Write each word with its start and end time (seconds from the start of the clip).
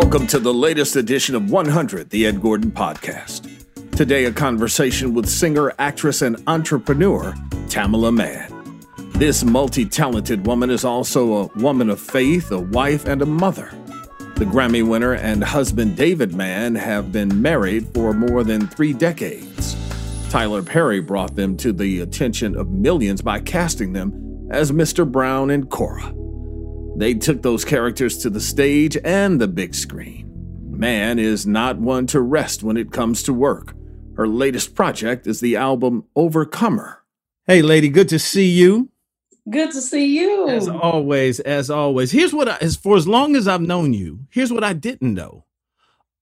Welcome 0.00 0.28
to 0.28 0.38
the 0.38 0.54
latest 0.54 0.94
edition 0.94 1.34
of 1.34 1.50
100, 1.50 2.10
the 2.10 2.24
Ed 2.24 2.40
Gordon 2.40 2.70
Podcast. 2.70 3.50
Today, 3.96 4.26
a 4.26 4.32
conversation 4.32 5.12
with 5.12 5.28
singer, 5.28 5.74
actress, 5.80 6.22
and 6.22 6.40
entrepreneur 6.46 7.32
Tamela 7.66 8.14
Mann. 8.14 8.80
This 9.14 9.42
multi 9.42 9.84
talented 9.84 10.46
woman 10.46 10.70
is 10.70 10.84
also 10.84 11.32
a 11.32 11.46
woman 11.58 11.90
of 11.90 12.00
faith, 12.00 12.52
a 12.52 12.60
wife, 12.60 13.06
and 13.06 13.22
a 13.22 13.26
mother. 13.26 13.72
The 14.36 14.44
Grammy 14.44 14.86
winner 14.86 15.14
and 15.14 15.42
husband 15.42 15.96
David 15.96 16.32
Mann 16.32 16.76
have 16.76 17.10
been 17.10 17.42
married 17.42 17.88
for 17.88 18.12
more 18.12 18.44
than 18.44 18.68
three 18.68 18.92
decades. 18.92 19.76
Tyler 20.30 20.62
Perry 20.62 21.00
brought 21.00 21.34
them 21.34 21.56
to 21.56 21.72
the 21.72 22.02
attention 22.02 22.56
of 22.56 22.70
millions 22.70 23.20
by 23.20 23.40
casting 23.40 23.94
them 23.94 24.48
as 24.52 24.70
Mr. 24.70 25.10
Brown 25.10 25.50
and 25.50 25.68
Cora. 25.68 26.14
They 26.98 27.14
took 27.14 27.42
those 27.42 27.64
characters 27.64 28.18
to 28.18 28.30
the 28.30 28.40
stage 28.40 28.96
and 29.04 29.40
the 29.40 29.46
big 29.46 29.76
screen. 29.76 30.28
Mann 30.68 31.20
is 31.20 31.46
not 31.46 31.78
one 31.78 32.08
to 32.08 32.20
rest 32.20 32.64
when 32.64 32.76
it 32.76 32.90
comes 32.90 33.22
to 33.22 33.32
work. 33.32 33.72
Her 34.16 34.26
latest 34.26 34.74
project 34.74 35.28
is 35.28 35.38
the 35.38 35.54
album 35.54 36.06
Overcomer. 36.16 37.04
Hey, 37.46 37.62
lady, 37.62 37.88
good 37.88 38.08
to 38.08 38.18
see 38.18 38.48
you. 38.48 38.90
Good 39.48 39.70
to 39.70 39.80
see 39.80 40.18
you. 40.18 40.48
As 40.48 40.66
always, 40.66 41.38
as 41.38 41.70
always. 41.70 42.10
Here's 42.10 42.34
what 42.34 42.48
I, 42.48 42.56
as 42.56 42.74
for 42.74 42.96
as 42.96 43.06
long 43.06 43.36
as 43.36 43.46
I've 43.46 43.60
known 43.60 43.92
you, 43.92 44.26
here's 44.28 44.52
what 44.52 44.64
I 44.64 44.72
didn't 44.72 45.14
know 45.14 45.44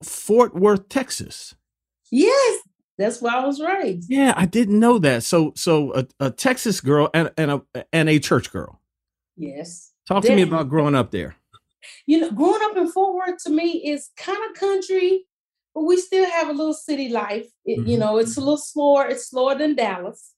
Fort 0.03 0.55
Worth, 0.55 0.91
Texas. 0.91 1.55
Yes, 2.11 2.61
that's 2.99 3.23
where 3.23 3.35
I 3.35 3.47
was 3.47 3.63
raised. 3.63 4.11
Yeah, 4.11 4.35
I 4.37 4.45
didn't 4.45 4.79
know 4.79 4.99
that. 4.99 5.23
So, 5.23 5.55
so 5.57 5.95
a, 5.95 6.07
a 6.21 6.31
Texas 6.31 6.83
girl 6.83 7.09
and, 7.15 7.33
and 7.39 7.51
a 7.51 7.63
and 7.95 8.11
a 8.11 8.19
church 8.19 8.53
girl. 8.53 8.83
Yes. 9.39 9.95
Talk 10.07 10.23
to 10.25 10.35
me 10.35 10.43
about 10.43 10.69
growing 10.69 10.95
up 10.95 11.11
there. 11.11 11.37
You 12.07 12.21
know, 12.21 12.31
growing 12.31 12.61
up 12.63 12.77
in 12.77 12.89
Fort 12.89 13.15
Worth 13.15 13.43
to 13.45 13.51
me 13.51 13.85
is 13.91 14.11
kind 14.17 14.39
of 14.49 14.59
country, 14.59 15.25
but 15.75 15.83
we 15.83 15.97
still 15.97 16.29
have 16.29 16.49
a 16.49 16.53
little 16.53 16.75
city 16.75 17.09
life. 17.09 17.47
It, 17.65 17.81
Mhm. 17.81 17.89
You 17.89 17.99
know, 17.99 18.17
it's 18.17 18.37
a 18.37 18.41
little 18.41 18.57
slower. 18.57 19.07
It's 19.07 19.29
slower 19.31 19.55
than 19.57 19.75
Dallas, 19.77 20.33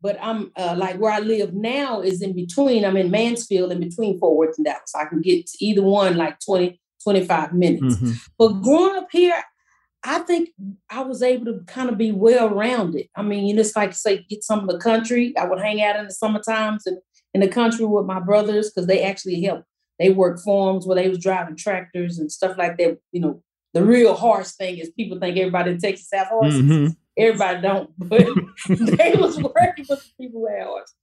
but 0.00 0.18
I'm 0.20 0.52
uh, 0.56 0.74
like 0.76 0.98
where 0.98 1.12
I 1.12 1.20
live 1.20 1.54
now 1.54 2.00
is 2.00 2.22
in 2.22 2.34
between. 2.34 2.84
I'm 2.84 2.96
in 2.96 3.10
Mansfield, 3.10 3.72
in 3.72 3.80
between 3.80 4.18
Fort 4.18 4.36
Worth 4.36 4.58
and 4.58 4.64
Dallas. 4.64 4.94
I 4.94 5.06
can 5.06 5.20
get 5.22 5.46
to 5.46 5.64
either 5.64 5.82
one 5.82 6.16
like 6.16 6.38
20, 6.40 6.80
25 7.02 7.52
minutes. 7.52 7.96
Mhm. 7.96 8.14
But 8.38 8.48
growing 8.62 8.96
up 8.96 9.08
here, 9.10 9.42
I 10.04 10.20
think 10.20 10.50
I 10.90 11.00
was 11.02 11.20
able 11.22 11.46
to 11.46 11.60
kind 11.66 11.88
of 11.88 11.98
be 11.98 12.12
well 12.12 12.48
rounded. 12.48 13.08
I 13.16 13.22
mean, 13.22 13.46
you 13.46 13.54
know, 13.54 13.60
it's 13.60 13.74
like 13.74 13.92
say 13.94 14.24
get 14.28 14.44
some 14.44 14.60
of 14.60 14.68
the 14.68 14.78
country. 14.78 15.36
I 15.36 15.46
would 15.46 15.60
hang 15.60 15.82
out 15.82 15.96
in 15.96 16.04
the 16.04 16.12
summer 16.12 16.40
times 16.40 16.86
and 16.86 16.98
in 17.36 17.40
the 17.40 17.48
country 17.48 17.84
with 17.84 18.06
my 18.06 18.18
brothers 18.18 18.70
because 18.70 18.86
they 18.86 19.02
actually 19.02 19.42
helped. 19.42 19.66
They 19.98 20.08
worked 20.08 20.40
farms 20.40 20.86
where 20.86 20.94
they 20.96 21.06
was 21.10 21.18
driving 21.18 21.54
tractors 21.54 22.18
and 22.18 22.32
stuff 22.32 22.56
like 22.56 22.78
that. 22.78 22.96
You 23.12 23.20
know, 23.20 23.42
the 23.74 23.84
real 23.84 24.14
horse 24.14 24.56
thing 24.56 24.78
is 24.78 24.88
people 24.90 25.18
think 25.18 25.36
everybody 25.36 25.72
in 25.72 25.78
Texas 25.78 26.08
have 26.14 26.28
horses. 26.28 26.62
Mhm. 26.62 26.96
Everybody 27.18 27.60
don't, 27.60 27.90
but 27.98 28.26
they 28.68 29.14
was 29.18 29.36
working 29.38 29.84
with 29.86 30.02
the 30.02 30.10
people 30.18 30.40
who 30.40 30.46
had 30.46 30.66
horses. 30.66 30.94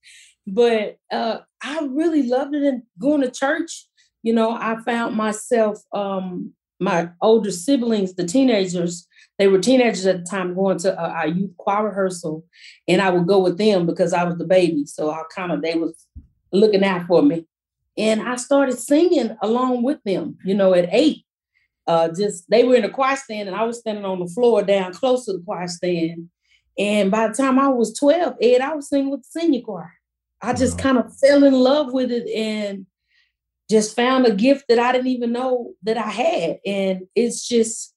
But 0.48 0.98
uh, 1.12 1.40
I 1.62 1.88
really 1.92 2.24
loved 2.24 2.56
it 2.56 2.64
and 2.64 2.82
going 3.00 3.22
to 3.22 3.30
church. 3.30 3.88
You 4.24 4.34
know, 4.34 4.52
I 4.52 4.78
found 4.84 5.16
myself, 5.16 5.84
um, 5.94 6.53
my 6.84 7.09
older 7.22 7.52
siblings, 7.52 8.14
the 8.16 8.26
teenagers, 8.26 9.08
they 9.40 9.47
were 9.47 9.59
teenagers 9.59 10.06
at 10.06 10.20
the 10.20 10.30
time 10.30 10.53
going 10.53 10.78
to 10.80 11.00
uh, 11.00 11.09
our 11.09 11.28
youth 11.28 11.56
choir 11.58 11.85
rehearsal, 11.88 12.46
and 12.88 13.02
I 13.02 13.09
would 13.09 13.28
go 13.28 13.40
with 13.40 13.58
them 13.58 13.85
because 13.85 14.14
I 14.14 14.24
was 14.26 14.38
the 14.38 14.46
baby. 14.46 14.85
So 14.85 15.09
I 15.09 15.24
kind 15.34 15.52
of 15.52 15.62
they 15.62 15.76
was 15.76 16.06
looking 16.52 16.84
out 16.84 17.08
for 17.08 17.22
me, 17.22 17.47
and 17.97 18.22
I 18.22 18.35
started 18.35 18.78
singing 18.78 19.35
along 19.41 19.84
with 19.84 20.00
them. 20.03 20.38
You 20.44 20.56
know, 20.56 20.74
at 20.74 20.90
eight, 20.91 21.26
uh, 21.88 22.09
just 22.09 22.50
they 22.50 22.64
were 22.64 22.76
in 22.76 22.84
the 22.84 22.90
choir 22.90 23.16
stand, 23.16 23.47
and 23.47 23.58
I 23.58 23.64
was 23.64 23.79
standing 23.79 24.06
on 24.06 24.20
the 24.20 24.28
floor 24.28 24.62
down 24.62 24.94
close 24.94 25.26
to 25.26 25.34
the 25.34 25.40
choir 25.40 25.68
stand. 25.68 26.29
And 26.78 27.09
by 27.09 27.28
the 27.28 27.34
time 27.34 27.58
I 27.58 27.70
was 27.70 27.97
twelve, 27.97 28.36
Ed, 28.41 28.62
I 28.62 28.76
was 28.76 28.90
singing 28.90 29.09
with 29.09 29.22
the 29.24 29.40
senior 29.40 29.62
choir. 29.62 29.94
I 30.41 30.53
just 30.53 30.78
Wow. 30.78 30.84
kind 30.84 30.97
of 30.97 31.18
fell 31.18 31.44
in 31.44 31.53
love 31.53 31.94
with 31.94 32.12
it 32.12 32.28
and 32.29 32.86
just 33.70 33.96
found 33.96 34.26
a 34.26 34.34
gift 34.36 34.66
that 34.70 34.80
I 34.80 34.92
didn't 34.92 35.08
even 35.08 35.32
know 35.32 35.74
that 35.84 35.98
I 35.98 36.10
had. 36.10 36.60
And 36.66 37.08
it's 37.16 37.48
just, 37.48 37.94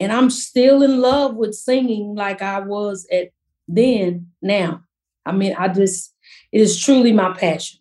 and 0.00 0.10
I'm 0.10 0.30
still 0.30 0.82
in 0.82 1.00
love 1.00 1.36
with 1.36 1.54
singing 1.54 2.14
like 2.14 2.42
I 2.42 2.60
was 2.60 3.06
at 3.12 3.30
then, 3.68 4.28
now. 4.42 4.82
I 5.26 5.32
mean, 5.32 5.54
I 5.56 5.68
just, 5.68 6.14
it 6.50 6.60
is 6.60 6.80
truly 6.80 7.12
my 7.12 7.32
passion. 7.32 7.80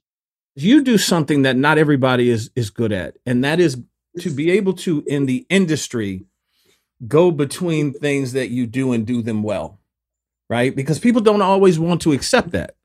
you 0.55 0.83
do 0.83 0.97
something 0.97 1.43
that 1.43 1.55
not 1.55 1.77
everybody 1.77 2.29
is 2.29 2.51
is 2.55 2.69
good 2.69 2.91
at, 2.91 3.15
and 3.25 3.43
that 3.43 3.59
is 3.59 3.81
to 4.19 4.29
be 4.29 4.51
able 4.51 4.73
to 4.73 5.03
in 5.07 5.25
the 5.25 5.45
industry 5.49 6.25
go 7.07 7.31
between 7.31 7.93
things 7.93 8.33
that 8.33 8.49
you 8.49 8.67
do 8.67 8.91
and 8.91 9.05
do 9.07 9.21
them 9.21 9.41
well, 9.43 9.79
right? 10.49 10.75
Because 10.75 10.99
people 10.99 11.21
don't 11.21 11.41
always 11.41 11.79
want 11.79 12.01
to 12.01 12.11
accept 12.11 12.51
that. 12.51 12.75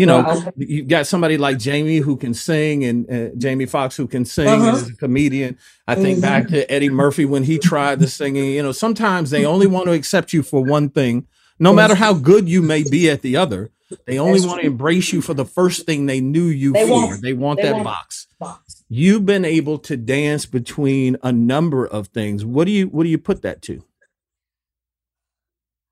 You 0.00 0.06
know, 0.06 0.22
well, 0.22 0.52
you 0.56 0.82
got 0.82 1.06
somebody 1.06 1.36
like 1.36 1.58
Jamie 1.58 1.98
who 1.98 2.16
can 2.16 2.32
sing, 2.32 2.84
and 2.86 3.10
uh, 3.12 3.34
Jamie 3.36 3.66
Foxx 3.66 3.98
who 3.98 4.06
can 4.06 4.24
sing 4.24 4.48
uh-huh. 4.48 4.70
as 4.70 4.88
a 4.88 4.96
comedian. 4.96 5.58
I 5.86 5.94
think 5.94 6.20
mm-hmm. 6.20 6.22
back 6.22 6.48
to 6.48 6.72
Eddie 6.72 6.88
Murphy 6.88 7.26
when 7.26 7.44
he 7.44 7.58
tried 7.58 8.00
the 8.00 8.08
singing. 8.08 8.46
You 8.46 8.62
know, 8.62 8.72
sometimes 8.72 9.28
they 9.28 9.44
only 9.44 9.66
want 9.66 9.88
to 9.88 9.92
accept 9.92 10.32
you 10.32 10.42
for 10.42 10.64
one 10.64 10.88
thing, 10.88 11.26
no 11.58 11.74
matter 11.74 11.94
how 11.94 12.14
good 12.14 12.48
you 12.48 12.62
may 12.62 12.82
be 12.82 13.10
at 13.10 13.20
the 13.20 13.36
other. 13.36 13.72
They 14.06 14.18
only 14.18 14.40
want 14.40 14.62
to 14.62 14.66
embrace 14.66 15.12
you 15.12 15.20
for 15.20 15.34
the 15.34 15.44
first 15.44 15.84
thing 15.84 16.06
they 16.06 16.22
knew 16.22 16.46
you 16.46 16.72
they 16.72 16.86
for. 16.86 16.92
Want, 16.92 17.22
they 17.22 17.34
want 17.34 17.58
they 17.58 17.64
that 17.64 17.72
want 17.74 17.84
box. 17.84 18.26
box. 18.38 18.82
You've 18.88 19.26
been 19.26 19.44
able 19.44 19.78
to 19.80 19.98
dance 19.98 20.46
between 20.46 21.18
a 21.22 21.30
number 21.30 21.84
of 21.86 22.06
things. 22.06 22.42
What 22.42 22.64
do 22.64 22.70
you 22.70 22.86
what 22.86 23.02
do 23.02 23.10
you 23.10 23.18
put 23.18 23.42
that 23.42 23.60
to? 23.62 23.84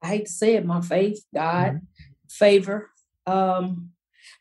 I 0.03 0.07
hate 0.07 0.27
to 0.27 0.33
say 0.33 0.55
it, 0.55 0.65
my 0.65 0.81
faith, 0.81 1.27
God, 1.35 1.75
mm-hmm. 1.75 1.85
favor. 2.31 2.89
Um, 3.27 3.91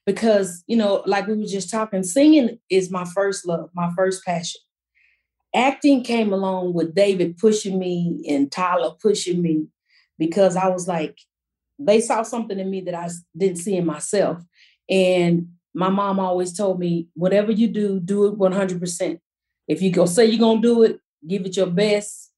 because 0.07 0.63
you 0.68 0.77
know, 0.77 1.04
like 1.06 1.27
we 1.27 1.36
were 1.36 1.45
just 1.45 1.69
talking, 1.69 2.01
singing 2.01 2.57
is 2.71 2.89
my 2.89 3.04
first 3.04 3.45
love, 3.45 3.69
my 3.75 3.92
first 3.95 4.25
passion. 4.25 4.62
Acting 5.54 6.04
came 6.04 6.33
along 6.33 6.74
with 6.74 6.95
David 6.95 7.38
pushing 7.38 7.77
me 7.77 8.24
and 8.27 8.51
Tyler 8.51 8.92
pushing 9.01 9.42
me 9.42 9.68
because 10.18 10.56
I 10.56 10.69
was 10.69 10.88
like, 10.88 11.19
they 11.77 12.00
saw 12.00 12.24
something 12.24 12.57
in 12.57 12.69
me 12.71 12.81
that 12.81 12.95
I 12.95 13.09
didn't 13.36 13.57
see 13.57 13.75
in 13.75 13.86
myself. 13.86 14.42
And 14.89 15.50
my 15.74 15.89
mom 15.89 16.19
always 16.19 16.56
told 16.56 16.80
me, 16.80 17.09
whatever 17.13 17.51
you 17.51 17.68
do, 17.68 18.00
do 18.00 18.27
it 18.27 18.38
100%. 18.38 19.19
If 19.68 19.81
you 19.81 19.92
go 19.92 20.06
say 20.06 20.25
you're 20.25 20.39
going 20.39 20.62
to 20.62 20.68
do 20.68 20.83
it, 20.83 21.00
give 21.27 21.45
it 21.45 21.57
your 21.57 21.68
best. 21.68 22.31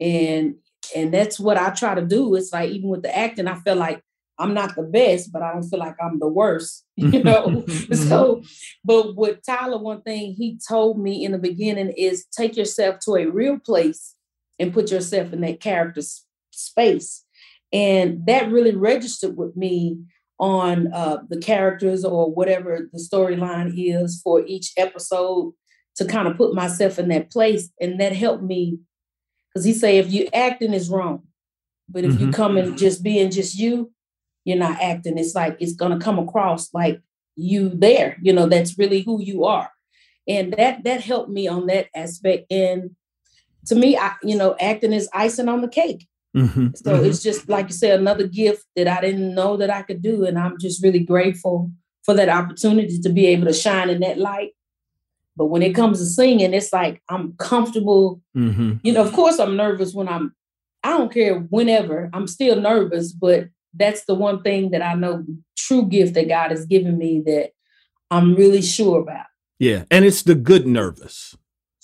And 0.00 0.56
and 0.96 1.12
that's 1.12 1.38
what 1.38 1.58
I 1.58 1.70
try 1.70 1.94
to 1.94 2.02
do. 2.02 2.34
It's 2.34 2.52
like 2.52 2.70
even 2.70 2.88
with 2.88 3.02
the 3.02 3.14
acting, 3.14 3.46
I 3.46 3.56
feel 3.56 3.76
like 3.76 4.02
I'm 4.40 4.54
not 4.54 4.74
the 4.74 4.82
best, 4.82 5.32
but 5.32 5.42
I 5.42 5.52
don't 5.52 5.68
feel 5.68 5.78
like 5.78 5.96
I'm 6.02 6.18
the 6.18 6.28
worst, 6.28 6.84
you 6.96 7.22
know. 7.24 7.64
so, 7.92 8.42
but 8.84 9.14
with 9.16 9.38
Tyler, 9.44 9.78
one 9.78 10.02
thing 10.02 10.32
he 10.32 10.58
told 10.66 10.98
me 10.98 11.24
in 11.24 11.32
the 11.32 11.38
beginning 11.38 11.90
is 11.90 12.26
take 12.26 12.56
yourself 12.56 12.98
to 13.04 13.16
a 13.16 13.26
real 13.26 13.58
place 13.58 14.14
and 14.58 14.72
put 14.72 14.90
yourself 14.90 15.32
in 15.32 15.40
that 15.42 15.60
character 15.60 16.02
space. 16.50 17.24
And 17.72 18.26
that 18.26 18.50
really 18.50 18.74
registered 18.74 19.36
with 19.36 19.56
me 19.56 19.98
on 20.38 20.92
uh, 20.92 21.18
the 21.28 21.38
characters 21.38 22.04
or 22.04 22.32
whatever 22.32 22.88
the 22.92 22.98
storyline 22.98 23.72
is 23.76 24.20
for 24.22 24.44
each 24.46 24.72
episode 24.76 25.52
to 25.96 26.04
kind 26.06 26.26
of 26.26 26.36
put 26.36 26.54
myself 26.54 26.98
in 26.98 27.08
that 27.08 27.30
place. 27.30 27.70
And 27.80 28.00
that 28.00 28.16
helped 28.16 28.42
me 28.42 28.78
because 29.52 29.64
he 29.64 29.74
say 29.74 29.98
if 29.98 30.10
you 30.10 30.28
acting 30.32 30.72
is 30.72 30.88
wrong, 30.88 31.24
but 31.88 32.04
if 32.04 32.12
mm-hmm. 32.12 32.26
you 32.26 32.32
come 32.32 32.56
and 32.56 32.78
just 32.78 33.02
being 33.02 33.30
just 33.30 33.58
you, 33.58 33.92
you're 34.44 34.58
not 34.58 34.80
acting. 34.80 35.18
It's 35.18 35.34
like 35.34 35.56
it's 35.60 35.74
gonna 35.74 35.98
come 35.98 36.18
across 36.18 36.72
like 36.72 37.00
you 37.36 37.70
there. 37.70 38.16
You 38.22 38.32
know, 38.32 38.46
that's 38.46 38.78
really 38.78 39.02
who 39.02 39.20
you 39.22 39.44
are. 39.44 39.70
And 40.28 40.52
that 40.54 40.84
that 40.84 41.02
helped 41.02 41.30
me 41.30 41.48
on 41.48 41.66
that 41.66 41.88
aspect. 41.94 42.50
And 42.50 42.96
to 43.66 43.74
me, 43.74 43.96
I, 43.96 44.14
you 44.22 44.36
know, 44.36 44.56
acting 44.60 44.92
is 44.92 45.08
icing 45.12 45.48
on 45.48 45.60
the 45.60 45.68
cake. 45.68 46.06
Mm-hmm. 46.36 46.68
So 46.76 46.94
mm-hmm. 46.94 47.04
it's 47.06 47.22
just 47.22 47.48
like 47.48 47.68
you 47.68 47.74
said, 47.74 47.98
another 47.98 48.26
gift 48.26 48.64
that 48.76 48.86
I 48.86 49.00
didn't 49.00 49.34
know 49.34 49.56
that 49.56 49.70
I 49.70 49.82
could 49.82 50.02
do. 50.02 50.24
And 50.24 50.38
I'm 50.38 50.58
just 50.58 50.82
really 50.82 51.00
grateful 51.00 51.70
for 52.04 52.14
that 52.14 52.28
opportunity 52.28 52.98
to 53.00 53.08
be 53.08 53.26
able 53.26 53.46
to 53.46 53.52
shine 53.52 53.90
in 53.90 54.00
that 54.00 54.18
light. 54.18 54.50
But 55.36 55.46
when 55.46 55.62
it 55.62 55.74
comes 55.74 55.98
to 55.98 56.06
singing, 56.06 56.54
it's 56.54 56.72
like 56.72 57.02
I'm 57.08 57.34
comfortable. 57.34 58.20
Mm-hmm. 58.36 58.74
You 58.82 58.92
know, 58.92 59.02
of 59.02 59.12
course, 59.12 59.38
I'm 59.38 59.56
nervous 59.56 59.94
when 59.94 60.08
I'm, 60.08 60.34
I 60.82 60.90
don't 60.90 61.12
care 61.12 61.40
whenever, 61.40 62.08
I'm 62.12 62.26
still 62.26 62.60
nervous, 62.60 63.12
but 63.12 63.48
that's 63.74 64.04
the 64.04 64.14
one 64.14 64.42
thing 64.42 64.70
that 64.70 64.82
I 64.82 64.94
know 64.94 65.24
true 65.56 65.86
gift 65.86 66.14
that 66.14 66.28
God 66.28 66.50
has 66.50 66.66
given 66.66 66.98
me 66.98 67.22
that 67.26 67.50
I'm 68.10 68.34
really 68.34 68.62
sure 68.62 69.00
about. 69.00 69.26
Yeah. 69.58 69.84
And 69.90 70.04
it's 70.04 70.22
the 70.22 70.34
good 70.34 70.66
nervous. 70.66 71.36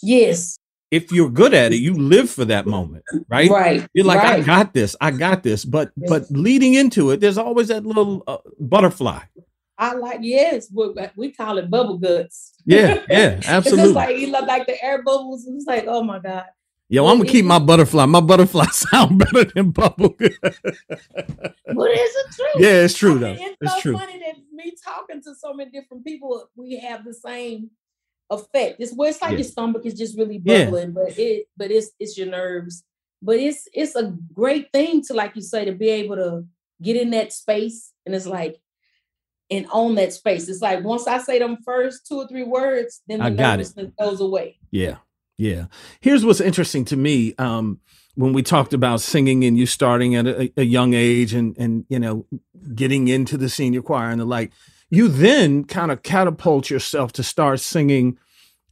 Yes 0.03 0.59
if 0.91 1.11
you're 1.11 1.31
good 1.31 1.53
at 1.53 1.73
it, 1.73 1.77
you 1.77 1.95
live 1.95 2.31
for 2.31 2.45
that 2.45 2.67
moment, 2.67 3.05
right? 3.29 3.51
Right. 3.51 3.87
You're 3.93 4.07
like, 4.07 4.23
right. 4.23 4.41
I 4.41 4.43
got 4.43 4.73
this, 4.73 4.95
I 5.01 5.11
got 5.11 5.43
this. 5.43 5.65
But 5.65 5.91
yes. 5.97 6.09
but 6.09 6.31
leading 6.31 6.75
into 6.75 7.11
it, 7.11 7.21
there's 7.21 7.39
always 7.39 7.69
that 7.69 7.85
little 7.85 8.23
uh, 8.27 8.39
butterfly. 8.61 9.21
I 9.79 9.93
like 9.95 10.21
yes, 10.23 10.69
we, 10.73 10.95
we 11.17 11.33
call 11.33 11.59
it 11.59 11.69
bubble 11.69 11.99
guts. 11.99 12.53
Yeah, 12.65 13.03
yeah, 13.11 13.41
absolutely. 13.45 13.89
it's 13.89 13.95
like 13.95 14.17
you 14.17 14.31
look 14.31 14.47
like 14.47 14.67
the 14.67 14.83
air 14.83 15.03
bubbles. 15.03 15.47
It's 15.47 15.67
like, 15.67 15.85
oh 15.87 16.03
my 16.03 16.19
god. 16.19 16.47
Yo, 16.89 17.05
I'm 17.07 17.19
gonna 17.19 17.29
keep 17.29 17.45
my 17.45 17.59
butterfly. 17.59 18.07
My 18.07 18.21
butterfly 18.21 18.67
sound 18.73 19.19
better 19.19 19.45
than 19.45 19.71
bubble. 19.71 20.15
but 20.19 20.31
is 20.41 20.55
it 21.67 22.27
true? 22.35 22.47
Yeah, 22.59 22.85
it's 22.85 22.95
true 22.95 23.11
I 23.11 23.15
mean, 23.15 23.23
though. 23.23 23.33
It's, 23.33 23.57
it's 23.61 23.75
so 23.75 23.81
true. 23.81 23.99
funny 23.99 24.19
that 24.21 24.37
me 24.53 24.73
talking 24.85 25.21
to 25.23 25.35
so 25.35 25.53
many 25.53 25.71
different 25.71 26.05
people, 26.05 26.49
we 26.55 26.79
have 26.79 27.05
the 27.05 27.15
same 27.15 27.71
effect. 28.31 28.77
It's 28.79 28.95
where 28.95 29.11
it's 29.11 29.21
like 29.21 29.33
yeah. 29.33 29.39
your 29.39 29.45
stomach 29.45 29.85
is 29.85 29.95
just 29.95 30.17
really 30.17 30.39
bubbling, 30.39 30.89
yeah. 30.89 30.95
but 30.95 31.19
it 31.19 31.49
but 31.57 31.71
it's 31.73 31.91
it's 31.99 32.17
your 32.17 32.29
nerves. 32.29 32.85
But 33.21 33.37
it's 33.37 33.67
it's 33.73 33.97
a 33.97 34.15
great 34.33 34.73
thing 34.73 35.03
to 35.07 35.15
like 35.15 35.35
you 35.35 35.43
say 35.43 35.65
to 35.65 35.73
be 35.73 35.89
able 35.89 36.17
to 36.17 36.45
get 36.81 36.97
in 36.97 37.11
that 37.11 37.33
space 37.33 37.93
and 38.05 38.15
it's 38.15 38.27
like 38.27 38.61
and 39.51 39.67
own 39.73 39.97
that 39.97 40.13
space. 40.13 40.49
It's 40.49 40.63
like 40.63 40.85
once 40.85 41.09
I 41.09 41.19
say 41.19 41.39
them 41.41 41.59
first 41.65 42.07
two 42.07 42.19
or 42.19 42.29
three 42.29 42.45
words, 42.45 43.03
then 43.09 43.19
the 43.19 43.25
I 43.25 43.31
got 43.31 43.57
nervousness 43.59 43.89
it. 43.89 43.97
goes 43.97 44.21
away. 44.21 44.59
Yeah. 44.71 44.97
Yeah. 45.39 45.67
Here's 46.01 46.25
what's 46.25 46.41
interesting 46.41 46.85
to 46.87 46.97
me. 46.97 47.35
Um, 47.39 47.81
when 48.17 48.33
we 48.33 48.43
talked 48.43 48.73
about 48.73 49.03
singing 49.03 49.45
and 49.45 49.57
you 49.57 49.67
starting 49.67 50.15
at 50.15 50.27
a, 50.27 50.53
a, 50.57 50.65
young 50.65 50.95
age 50.95 51.33
and 51.35 51.57
and 51.59 51.85
you 51.89 51.99
know 51.99 52.27
getting 52.75 53.09
into 53.09 53.37
the 53.37 53.49
senior 53.49 53.83
choir 53.83 54.11
and 54.11 54.21
the 54.21 54.25
like 54.25 54.53
you 54.91 55.07
then 55.09 55.65
kind 55.65 55.93
of 55.93 56.03
catapult 56.03 56.71
yourself 56.71 57.13
to 57.13 57.23
start 57.23 57.61
singing 57.61 58.19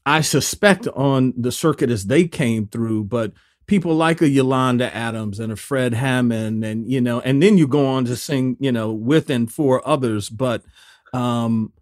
i 0.07 0.21
suspect 0.21 0.89
on 0.89 1.33
the 1.37 1.53
circuit 1.53 1.91
as 1.91 2.07
they 2.07 2.27
came 2.27 2.67
through 2.67 3.05
but 3.05 3.33
people 3.67 3.95
like 3.95 4.21
a 4.21 4.29
yolanda 4.29 4.95
adams 4.95 5.39
and 5.39 5.53
a 5.53 5.57
fred 5.57 5.95
hammond 5.95 6.65
and 6.65 6.91
you 6.91 7.01
know 7.01 7.21
and 7.21 7.43
then 7.43 7.59
you 7.59 7.69
go 7.69 7.87
on 7.87 8.05
to 8.05 8.17
sing 8.17 8.57
you 8.59 8.73
know 8.73 8.91
with 8.91 9.31
and 9.31 9.53
for 9.53 9.87
others 9.87 10.31
but 10.31 10.63
um 11.13 11.73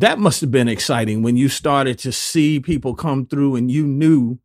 that 0.00 0.18
must 0.18 0.40
have 0.40 0.50
been 0.50 0.68
exciting 0.68 1.22
when 1.22 1.36
you 1.36 1.48
started 1.48 1.98
to 1.98 2.12
see 2.12 2.60
people 2.60 2.94
come 2.94 3.26
through 3.26 3.56
and 3.56 3.70
you 3.70 3.86
knew 3.86 4.38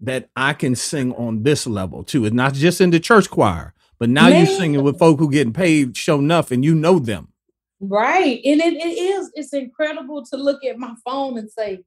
that 0.00 0.28
i 0.36 0.52
can 0.52 0.74
sing 0.74 1.12
on 1.14 1.42
this 1.42 1.66
level 1.66 2.04
too 2.04 2.24
it's 2.24 2.34
not 2.34 2.54
just 2.54 2.80
in 2.80 2.90
the 2.90 3.00
church 3.00 3.28
choir 3.28 3.74
but 3.98 4.08
now 4.08 4.28
Man. 4.28 4.38
you're 4.38 4.58
singing 4.58 4.82
with 4.82 4.98
folk 4.98 5.18
who 5.18 5.30
getting 5.30 5.52
paid 5.52 5.96
show 5.96 6.18
enough 6.18 6.50
and 6.50 6.64
you 6.64 6.74
know 6.74 6.98
them 6.98 7.32
Right. 7.80 8.40
And 8.44 8.60
it, 8.60 8.74
it 8.74 8.98
is, 8.98 9.30
it's 9.34 9.52
incredible 9.52 10.24
to 10.26 10.36
look 10.36 10.64
at 10.64 10.78
my 10.78 10.94
phone 11.04 11.38
and 11.38 11.50
say, 11.50 11.80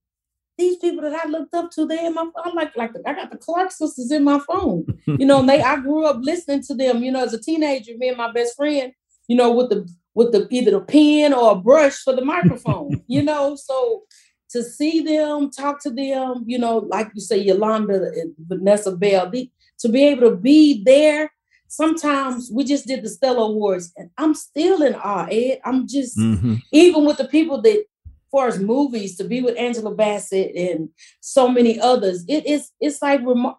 these 0.57 0.77
people 0.77 1.01
that 1.01 1.25
I 1.25 1.27
looked 1.27 1.53
up 1.55 1.71
to, 1.71 1.87
they 1.87 2.05
in 2.05 2.13
my 2.13 2.29
I'm 2.43 2.53
like, 2.53 2.75
like 2.77 2.91
I 3.05 3.13
got 3.13 3.31
the 3.31 3.37
Clark 3.37 3.71
sisters 3.71 4.11
in 4.11 4.23
my 4.23 4.39
phone. 4.39 4.85
you 5.05 5.25
know, 5.25 5.39
and 5.39 5.49
they 5.49 5.61
I 5.61 5.77
grew 5.77 6.05
up 6.05 6.17
listening 6.21 6.61
to 6.63 6.75
them, 6.75 7.03
you 7.03 7.11
know, 7.11 7.23
as 7.23 7.33
a 7.33 7.41
teenager, 7.41 7.97
me 7.97 8.09
and 8.09 8.17
my 8.17 8.31
best 8.31 8.55
friend, 8.55 8.93
you 9.27 9.35
know, 9.35 9.51
with 9.51 9.69
the 9.69 9.89
with 10.13 10.31
the 10.31 10.47
either 10.51 10.71
the 10.71 10.81
pen 10.81 11.33
or 11.33 11.51
a 11.51 11.55
brush 11.55 11.97
for 12.03 12.13
the 12.15 12.23
microphone, 12.23 13.03
you 13.07 13.23
know. 13.23 13.55
So 13.55 14.03
to 14.51 14.63
see 14.63 15.01
them, 15.01 15.49
talk 15.49 15.81
to 15.83 15.89
them, 15.89 16.43
you 16.45 16.59
know, 16.59 16.77
like 16.77 17.09
you 17.13 17.21
say, 17.21 17.37
Yolanda 17.37 17.95
and 17.95 18.33
Vanessa 18.37 18.95
Bell, 18.95 19.29
the, 19.29 19.49
to 19.79 19.89
be 19.89 20.05
able 20.05 20.29
to 20.29 20.35
be 20.35 20.83
there 20.83 21.31
sometimes 21.71 22.51
we 22.51 22.65
just 22.65 22.85
did 22.85 23.01
the 23.01 23.09
Stellar 23.09 23.45
Awards, 23.45 23.93
and 23.97 24.09
I'm 24.17 24.35
still 24.35 24.83
in 24.83 24.93
awe, 24.93 25.27
Ed. 25.31 25.61
I'm 25.63 25.87
just 25.87 26.17
mm-hmm. 26.17 26.55
even 26.71 27.05
with 27.05 27.17
the 27.17 27.27
people 27.27 27.61
that, 27.61 27.85
far 28.29 28.47
as 28.47 28.59
movies, 28.59 29.17
to 29.17 29.23
be 29.23 29.41
with 29.41 29.57
Angela 29.57 29.95
Bassett 29.95 30.55
and 30.55 30.89
so 31.21 31.47
many 31.47 31.79
others, 31.79 32.25
it 32.27 32.45
is 32.45 32.69
it's 32.79 33.01
like 33.01 33.21
rem- 33.25 33.55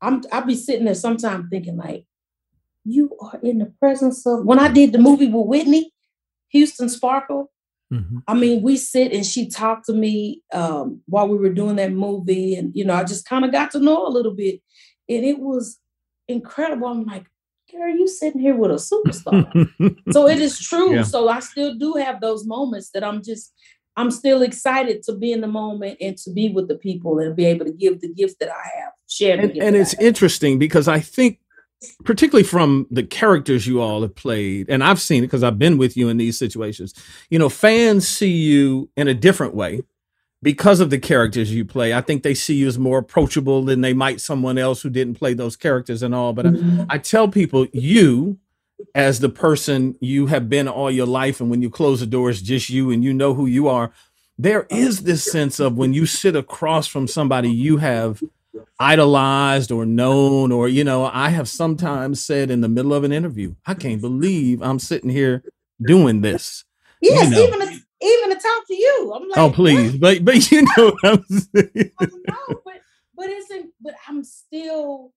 I'm 0.00 0.22
I'll 0.30 0.44
be 0.44 0.54
sitting 0.54 0.84
there 0.84 0.94
sometimes 0.94 1.46
thinking 1.50 1.76
like, 1.78 2.04
you 2.84 3.16
are 3.20 3.38
in 3.42 3.58
the 3.58 3.72
presence 3.78 4.26
of 4.26 4.44
when 4.44 4.58
I 4.58 4.68
did 4.68 4.92
the 4.92 4.98
movie 4.98 5.28
with 5.28 5.46
Whitney 5.46 5.92
Houston 6.48 6.88
Sparkle. 6.88 7.50
Mm-hmm. 7.92 8.18
I 8.26 8.34
mean, 8.34 8.62
we 8.62 8.76
sit 8.76 9.12
and 9.12 9.24
she 9.24 9.48
talked 9.48 9.86
to 9.86 9.92
me 9.92 10.42
um, 10.52 11.02
while 11.06 11.28
we 11.28 11.36
were 11.36 11.52
doing 11.52 11.76
that 11.76 11.92
movie, 11.92 12.54
and 12.54 12.74
you 12.74 12.84
know, 12.84 12.94
I 12.94 13.04
just 13.04 13.26
kind 13.26 13.44
of 13.44 13.52
got 13.52 13.70
to 13.72 13.80
know 13.80 14.06
a 14.06 14.08
little 14.08 14.34
bit, 14.34 14.62
and 15.08 15.24
it 15.24 15.38
was 15.38 15.78
incredible. 16.28 16.88
I'm 16.88 17.04
like, 17.04 17.26
girl, 17.70 17.88
you 17.88 18.08
sitting 18.08 18.40
here 18.40 18.56
with 18.56 18.70
a 18.70 18.74
superstar. 18.74 19.68
so 20.12 20.28
it 20.28 20.38
is 20.38 20.58
true. 20.68 20.96
Yeah. 20.96 21.02
So 21.02 21.28
I 21.28 21.40
still 21.40 21.74
do 21.74 21.94
have 21.94 22.20
those 22.20 22.46
moments 22.46 22.90
that 22.90 23.04
I'm 23.04 23.22
just, 23.22 23.52
I'm 23.96 24.10
still 24.10 24.42
excited 24.42 25.02
to 25.04 25.14
be 25.14 25.32
in 25.32 25.40
the 25.40 25.48
moment 25.48 25.98
and 26.00 26.16
to 26.18 26.32
be 26.32 26.50
with 26.50 26.68
the 26.68 26.76
people 26.76 27.18
and 27.18 27.36
be 27.36 27.46
able 27.46 27.66
to 27.66 27.72
give 27.72 28.00
the 28.00 28.12
gifts 28.12 28.36
that 28.40 28.50
I 28.50 28.80
have, 28.80 28.92
share 29.08 29.38
And, 29.38 29.56
and 29.58 29.76
it's 29.76 29.94
interesting 29.94 30.58
because 30.58 30.88
I 30.88 31.00
think 31.00 31.38
particularly 32.04 32.44
from 32.44 32.86
the 32.90 33.02
characters 33.02 33.66
you 33.66 33.80
all 33.80 34.02
have 34.02 34.14
played, 34.14 34.68
and 34.68 34.82
I've 34.82 35.00
seen 35.00 35.22
it 35.22 35.26
because 35.26 35.42
I've 35.42 35.58
been 35.58 35.78
with 35.78 35.96
you 35.96 36.08
in 36.08 36.16
these 36.16 36.38
situations. 36.38 36.94
You 37.30 37.38
know, 37.38 37.48
fans 37.48 38.08
see 38.08 38.30
you 38.30 38.90
in 38.96 39.08
a 39.08 39.14
different 39.14 39.54
way 39.54 39.82
because 40.42 40.80
of 40.80 40.90
the 40.90 40.98
characters 40.98 41.52
you 41.52 41.64
play. 41.64 41.94
I 41.94 42.00
think 42.00 42.22
they 42.22 42.34
see 42.34 42.54
you 42.54 42.68
as 42.68 42.78
more 42.78 42.98
approachable 42.98 43.64
than 43.64 43.80
they 43.80 43.94
might 43.94 44.20
someone 44.20 44.58
else 44.58 44.82
who 44.82 44.90
didn't 44.90 45.14
play 45.14 45.34
those 45.34 45.56
characters 45.56 46.02
and 46.02 46.14
all. 46.14 46.32
But 46.32 46.46
mm-hmm. 46.46 46.82
I, 46.90 46.94
I 46.94 46.98
tell 46.98 47.28
people, 47.28 47.66
you 47.72 48.38
as 48.94 49.20
the 49.20 49.28
person 49.28 49.96
you 50.00 50.26
have 50.26 50.48
been 50.48 50.68
all 50.68 50.90
your 50.90 51.06
life, 51.06 51.40
and 51.40 51.50
when 51.50 51.62
you 51.62 51.70
close 51.70 52.00
the 52.00 52.06
door, 52.06 52.30
it's 52.30 52.42
just 52.42 52.68
you, 52.68 52.90
and 52.90 53.04
you 53.04 53.14
know 53.14 53.34
who 53.34 53.46
you 53.46 53.68
are. 53.68 53.92
There 54.38 54.66
is 54.70 55.02
this 55.02 55.24
sense 55.24 55.60
of 55.60 55.76
when 55.76 55.92
you 55.92 56.06
sit 56.06 56.34
across 56.34 56.86
from 56.86 57.06
somebody 57.06 57.50
you 57.50 57.76
have 57.76 58.22
idolized 58.78 59.72
or 59.72 59.86
known, 59.86 60.52
or 60.52 60.68
you 60.68 60.84
know, 60.84 61.06
I 61.12 61.30
have 61.30 61.48
sometimes 61.48 62.24
said 62.24 62.50
in 62.50 62.60
the 62.60 62.68
middle 62.68 62.94
of 62.94 63.04
an 63.04 63.12
interview, 63.12 63.54
I 63.66 63.74
can't 63.74 64.00
believe 64.00 64.62
I'm 64.62 64.78
sitting 64.78 65.10
here 65.10 65.42
doing 65.80 66.20
this. 66.20 66.64
Yes, 67.00 67.30
you 67.30 67.36
know. 67.36 67.42
even 67.42 67.82
even 68.02 68.30
to 68.30 68.34
talk 68.34 68.66
to 68.68 68.74
you. 68.74 69.12
I'm 69.14 69.22
oh, 69.22 69.26
like, 69.26 69.38
oh 69.38 69.50
please, 69.50 69.92
what? 69.92 70.00
but 70.00 70.24
but 70.24 70.50
you 70.50 70.62
know 70.62 70.96
what 71.00 71.04
I'm 71.04 71.24
saying. 71.24 71.90
know, 72.00 72.60
but 72.64 72.80
but 73.16 73.30
isn't 73.30 73.70
but 73.80 73.94
I'm 74.08 74.24
still 74.24 75.12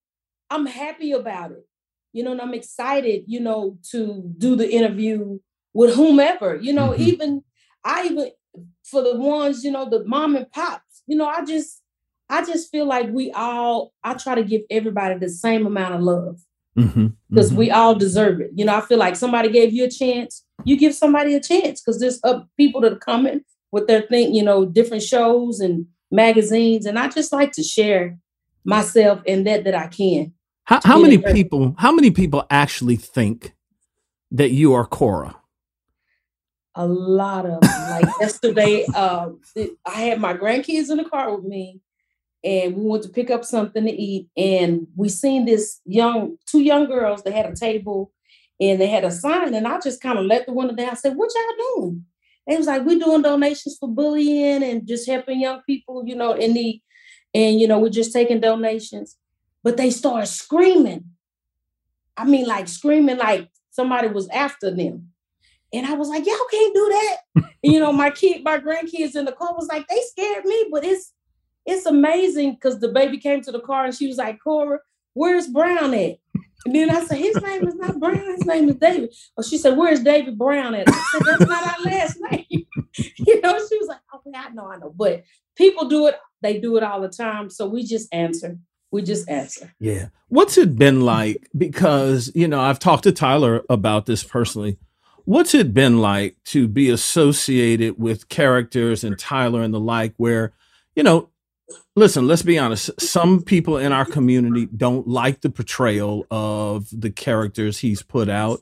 I'm 0.49 0.65
happy 0.65 1.11
about 1.11 1.51
it. 1.51 1.65
You 2.13 2.23
know, 2.23 2.31
and 2.31 2.41
I'm 2.41 2.53
excited, 2.53 3.25
you 3.27 3.41
know, 3.41 3.77
to 3.91 4.23
do 4.37 4.55
the 4.55 4.69
interview 4.69 5.39
with 5.73 5.95
whomever, 5.95 6.55
you 6.55 6.71
know, 6.71 6.91
mm-hmm. 6.91 7.01
even 7.01 7.43
I 7.83 8.05
even 8.05 8.31
for 8.83 9.01
the 9.01 9.17
ones, 9.17 9.65
you 9.65 9.71
know, 9.71 9.89
the 9.89 10.05
mom 10.05 10.35
and 10.35 10.49
pops, 10.49 11.03
you 11.07 11.17
know, 11.17 11.27
I 11.27 11.43
just 11.43 11.81
I 12.29 12.43
just 12.43 12.71
feel 12.71 12.85
like 12.85 13.09
we 13.11 13.31
all 13.31 13.93
I 14.03 14.15
try 14.15 14.35
to 14.35 14.43
give 14.43 14.61
everybody 14.69 15.17
the 15.19 15.29
same 15.29 15.65
amount 15.65 15.95
of 15.95 16.01
love 16.01 16.39
because 16.75 16.93
mm-hmm. 16.93 17.35
mm-hmm. 17.35 17.55
we 17.55 17.71
all 17.71 17.95
deserve 17.95 18.41
it. 18.41 18.51
You 18.55 18.65
know, 18.65 18.75
I 18.75 18.81
feel 18.81 18.97
like 18.97 19.15
somebody 19.15 19.49
gave 19.49 19.73
you 19.73 19.85
a 19.85 19.89
chance, 19.89 20.43
you 20.63 20.77
give 20.77 20.93
somebody 20.93 21.35
a 21.35 21.39
chance 21.39 21.81
because 21.81 21.99
there's 21.99 22.19
uh, 22.23 22.41
people 22.57 22.81
that 22.81 22.93
are 22.93 22.97
coming 22.97 23.41
with 23.71 23.87
their 23.87 24.01
thing, 24.01 24.33
you 24.33 24.43
know, 24.43 24.65
different 24.65 25.03
shows 25.03 25.59
and 25.59 25.85
magazines, 26.11 26.85
and 26.85 26.97
I 26.99 27.07
just 27.09 27.31
like 27.31 27.51
to 27.53 27.63
share 27.63 28.17
myself 28.63 29.21
and 29.27 29.45
that 29.47 29.63
that 29.63 29.75
I 29.75 29.87
can. 29.87 30.33
How, 30.65 30.79
how 30.83 30.99
many 30.99 31.17
people? 31.17 31.75
How 31.77 31.91
many 31.91 32.11
people 32.11 32.45
actually 32.49 32.95
think 32.95 33.53
that 34.31 34.51
you 34.51 34.73
are 34.73 34.85
Cora? 34.85 35.35
A 36.73 36.87
lot 36.87 37.45
of 37.45 37.61
like 37.61 38.05
yesterday. 38.19 38.85
Um, 38.95 39.39
I 39.85 40.01
had 40.01 40.19
my 40.19 40.33
grandkids 40.33 40.89
in 40.89 40.97
the 40.97 41.05
car 41.05 41.35
with 41.35 41.45
me, 41.45 41.79
and 42.45 42.75
we 42.75 42.85
went 42.85 43.03
to 43.03 43.09
pick 43.09 43.31
up 43.31 43.43
something 43.43 43.83
to 43.83 43.91
eat 43.91 44.29
and 44.37 44.85
we 44.95 45.09
seen 45.09 45.45
this 45.45 45.81
young 45.85 46.37
two 46.45 46.61
young 46.61 46.85
girls 46.85 47.23
they 47.23 47.31
had 47.31 47.47
a 47.47 47.55
table 47.55 48.13
and 48.61 48.79
they 48.79 48.87
had 48.87 49.03
a 49.03 49.11
sign 49.11 49.53
and 49.53 49.67
i 49.67 49.79
just 49.79 50.01
kind 50.01 50.19
of 50.19 50.25
let 50.25 50.45
the 50.45 50.53
window 50.53 50.73
down. 50.73 50.91
I 50.91 50.93
said 50.93 51.15
what 51.15 51.31
y'all 51.33 51.81
doing? 51.81 52.05
They 52.47 52.55
was 52.55 52.67
like 52.67 52.83
we're 52.85 52.99
doing 52.99 53.23
donations 53.23 53.77
for 53.79 53.89
bullying 53.89 54.63
and 54.63 54.87
just 54.87 55.09
helping 55.09 55.41
young 55.41 55.61
people 55.65 56.03
you 56.05 56.15
know 56.15 56.33
in 56.33 56.53
need 56.53 56.83
and 57.33 57.59
you 57.59 57.67
know 57.67 57.79
we're 57.79 57.89
just 57.89 58.13
taking 58.13 58.39
donations. 58.39 59.17
But 59.63 59.77
they 59.77 59.89
started 59.89 60.27
screaming. 60.27 61.05
I 62.15 62.25
mean 62.25 62.45
like 62.45 62.67
screaming 62.67 63.17
like 63.17 63.49
somebody 63.71 64.07
was 64.07 64.29
after 64.29 64.73
them. 64.73 65.09
And 65.73 65.85
I 65.85 65.93
was 65.93 66.07
like, 66.07 66.25
y'all 66.25 66.37
can't 66.49 66.73
do 66.73 66.89
that. 66.89 67.17
and, 67.63 67.73
you 67.73 67.79
know, 67.81 67.91
my 67.91 68.09
kid, 68.09 68.43
my 68.43 68.59
grandkids 68.59 69.15
in 69.15 69.25
the 69.25 69.33
car 69.33 69.53
was 69.53 69.67
like, 69.67 69.85
they 69.87 69.99
scared 70.11 70.45
me, 70.45 70.67
but 70.71 70.85
it's 70.85 71.11
it's 71.65 71.85
amazing 71.85 72.53
because 72.53 72.79
the 72.79 72.89
baby 72.89 73.17
came 73.17 73.41
to 73.41 73.51
the 73.51 73.59
car 73.59 73.85
and 73.85 73.95
she 73.95 74.07
was 74.07 74.17
like, 74.17 74.39
Cora, 74.43 74.79
where's 75.13 75.47
Brown 75.47 75.93
at? 75.93 76.17
And 76.65 76.75
then 76.75 76.89
I 76.89 77.03
said, 77.03 77.17
his 77.17 77.39
name 77.41 77.67
is 77.67 77.75
not 77.75 77.99
Brown, 77.99 78.17
his 78.17 78.45
name 78.45 78.69
is 78.69 78.75
David. 78.75 79.13
Well, 79.35 79.43
she 79.43 79.57
said, 79.57 79.77
where's 79.77 80.01
David 80.01 80.37
Brown 80.37 80.73
at? 80.73 80.87
I 80.87 81.03
said, 81.11 81.21
that's 81.25 81.45
not 81.45 81.67
our 81.67 81.83
last 81.85 82.17
name. 82.31 82.45
you 83.17 83.41
know, 83.41 83.59
she 83.67 83.77
was 83.77 83.87
like, 83.87 83.99
oh, 84.13 84.21
okay, 84.25 84.37
I 84.37 84.49
know, 84.49 84.71
I 84.71 84.77
know. 84.77 84.93
But 84.95 85.23
people 85.55 85.87
do 85.87 86.07
it, 86.07 86.15
they 86.41 86.59
do 86.59 86.77
it 86.77 86.83
all 86.83 87.01
the 87.01 87.09
time. 87.09 87.49
So 87.49 87.67
we 87.67 87.83
just 87.83 88.13
answer. 88.13 88.57
We 88.91 89.01
just 89.01 89.29
answer. 89.29 89.73
Yeah. 89.79 90.07
What's 90.29 90.57
it 90.57 90.75
been 90.75 91.01
like? 91.01 91.47
Because, 91.57 92.31
you 92.33 92.47
know, 92.47 92.61
I've 92.61 92.79
talked 92.79 93.03
to 93.03 93.11
Tyler 93.11 93.63
about 93.69 94.05
this 94.05 94.23
personally. 94.23 94.77
What's 95.25 95.53
it 95.53 95.73
been 95.73 95.99
like 95.99 96.37
to 96.45 96.67
be 96.67 96.89
associated 96.89 97.99
with 97.99 98.29
characters 98.29 99.03
and 99.03 99.17
Tyler 99.19 99.61
and 99.61 99.73
the 99.73 99.79
like, 99.79 100.13
where, 100.17 100.53
you 100.95 101.03
know, 101.03 101.29
listen, 101.95 102.27
let's 102.27 102.41
be 102.41 102.57
honest. 102.57 102.91
Some 102.99 103.41
people 103.41 103.77
in 103.77 103.91
our 103.91 104.05
community 104.05 104.67
don't 104.67 105.07
like 105.07 105.41
the 105.41 105.49
portrayal 105.49 106.25
of 106.29 106.87
the 106.91 107.11
characters 107.11 107.79
he's 107.79 108.01
put 108.01 108.29
out. 108.29 108.61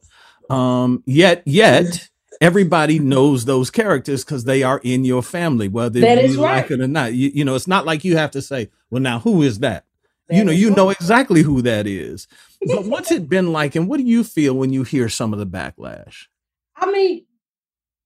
Um, 0.50 1.04
yet, 1.06 1.44
yet 1.46 2.10
everybody 2.42 3.00
knows 3.00 3.46
those 3.46 3.72
characters 3.72 4.24
because 4.24 4.44
they 4.44 4.64
are 4.64 4.82
in 4.84 5.06
your 5.06 5.24
family, 5.24 5.68
whether 5.68 6.00
you 6.00 6.44
right. 6.44 6.62
like 6.62 6.72
it 6.72 6.82
or 6.82 6.88
not. 6.88 7.14
You, 7.14 7.32
you, 7.34 7.46
know, 7.46 7.56
it's 7.56 7.68
not 7.68 7.86
like 7.86 8.04
you 8.04 8.18
have 8.18 8.32
to 8.32 8.42
say, 8.42 8.70
"Well, 8.90 9.02
now 9.02 9.20
who 9.20 9.42
is 9.42 9.60
that?" 9.60 9.86
that 10.28 10.36
you 10.36 10.44
know, 10.44 10.52
you 10.52 10.70
right. 10.70 10.78
know 10.78 10.90
exactly 10.90 11.42
who 11.42 11.62
that 11.62 11.88
is. 11.88 12.28
But 12.62 12.86
what's 12.86 13.12
it 13.12 13.30
been 13.30 13.52
like, 13.52 13.76
and 13.76 13.88
what 13.88 13.98
do 13.98 14.04
you 14.04 14.24
feel 14.24 14.54
when 14.54 14.74
you 14.74 14.84
hear 14.84 15.10
some 15.10 15.34
of 15.34 15.40
the 15.40 15.48
backlash? 15.48 16.28
I 16.76 16.92
mean, 16.92 17.26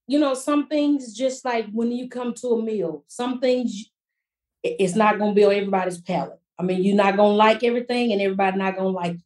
you 0.06 0.18
know, 0.18 0.34
some 0.34 0.68
things 0.68 1.12
just 1.12 1.44
like 1.44 1.66
when 1.72 1.92
you 1.92 2.08
come 2.08 2.34
to 2.34 2.48
a 2.48 2.62
meal, 2.62 3.04
some 3.08 3.40
things 3.40 3.90
it's 4.62 4.94
not 4.94 5.18
going 5.18 5.32
to 5.32 5.34
be 5.34 5.44
on 5.44 5.52
everybody's 5.52 6.00
palate. 6.00 6.40
I 6.58 6.62
mean, 6.62 6.82
you're 6.82 6.96
not 6.96 7.16
going 7.16 7.32
to 7.32 7.36
like 7.36 7.62
everything 7.62 8.12
and 8.12 8.20
everybody 8.20 8.58
not 8.58 8.76
going 8.76 8.92
to 8.92 8.96
like 8.96 9.12
you. 9.12 9.22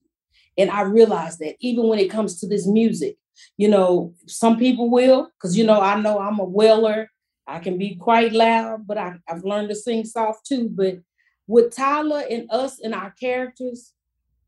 And 0.59 0.71
I 0.71 0.83
realize 0.83 1.39
that 1.39 1.57
even 1.61 1.89
when 1.89 1.99
it 1.99 2.11
comes 2.11 2.39
to 2.41 2.49
this 2.49 2.67
music, 2.67 3.17
you 3.57 3.69
know, 3.69 4.15
some 4.27 4.59
people 4.59 4.91
will, 4.91 5.31
because, 5.35 5.57
you 5.57 5.65
know, 5.65 5.81
I 5.81 5.99
know 6.01 6.19
I'm 6.19 6.39
a 6.39 6.45
weller. 6.45 7.11
I 7.47 7.59
can 7.59 7.79
be 7.79 7.97
quite 7.97 8.33
loud, 8.33 8.87
but 8.87 8.99
I, 8.99 9.15
I've 9.29 9.45
learned 9.45 9.71
to 9.71 9.75
sing 9.75 10.05
soft 10.05 10.47
too. 10.47 10.69
But 10.69 10.99
with 11.47 11.75
Tyler 11.75 12.23
and 12.31 12.47
us 12.51 12.79
and 12.81 12.95
our 12.95 13.11
characters, 13.13 13.93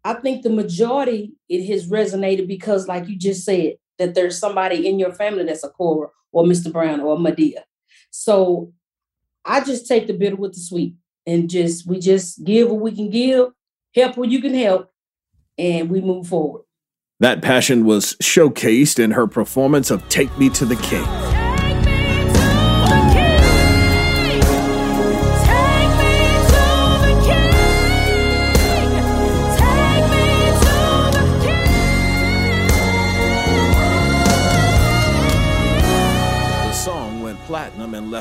I 0.05 0.15
think 0.15 0.43
the 0.43 0.51
majority 0.51 1.33
it 1.49 1.67
has 1.67 1.89
resonated 1.89 2.47
because, 2.47 2.87
like 2.87 3.09
you 3.09 3.17
just 3.17 3.45
said, 3.45 3.77
that 3.99 4.15
there's 4.15 4.39
somebody 4.39 4.87
in 4.87 4.99
your 4.99 5.13
family 5.13 5.45
that's 5.45 5.65
a 5.65 5.71
Cora 5.71 6.09
or 6.33 6.45
Mr. 6.45 6.71
Brown 6.71 7.01
or 7.01 7.17
Madea. 7.17 7.63
So 8.11 8.73
I 9.45 9.63
just 9.63 9.87
take 9.87 10.07
the 10.07 10.15
bitter 10.15 10.37
with 10.37 10.55
the 10.55 10.61
sweet 10.61 10.95
and 11.27 11.49
just 11.49 11.87
we 11.87 11.99
just 11.99 12.43
give 12.45 12.71
what 12.71 12.81
we 12.81 12.93
can 12.93 13.11
give, 13.11 13.49
help 13.95 14.17
what 14.17 14.31
you 14.31 14.41
can 14.41 14.55
help, 14.55 14.91
and 15.59 15.91
we 15.91 16.01
move 16.01 16.27
forward. 16.27 16.63
That 17.21 17.43
passion 17.43 17.85
was 17.85 18.15
showcased 18.23 18.99
in 18.99 19.13
her 19.13 19.27
performance 19.27 19.91
of 19.91 20.07
Take 20.09 20.37
Me 20.39 20.49
to 20.51 20.65
the 20.65 20.77
King. 20.77 21.44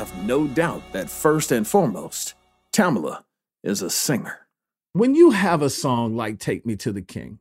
Platinum 0.04 0.20
and 0.20 0.28
left 0.28 0.28
no 0.28 0.46
doubt 0.54 0.92
that 0.92 1.10
first 1.10 1.52
and 1.52 1.66
foremost, 1.66 2.34
Tamela 2.72 3.24
is 3.62 3.82
a 3.82 3.90
singer. 3.90 4.46
When 4.92 5.14
you 5.14 5.30
have 5.30 5.62
a 5.62 5.70
song 5.70 6.16
like 6.16 6.38
Take 6.38 6.64
Me 6.66 6.76
to 6.76 6.92
the 6.92 7.02
King, 7.02 7.38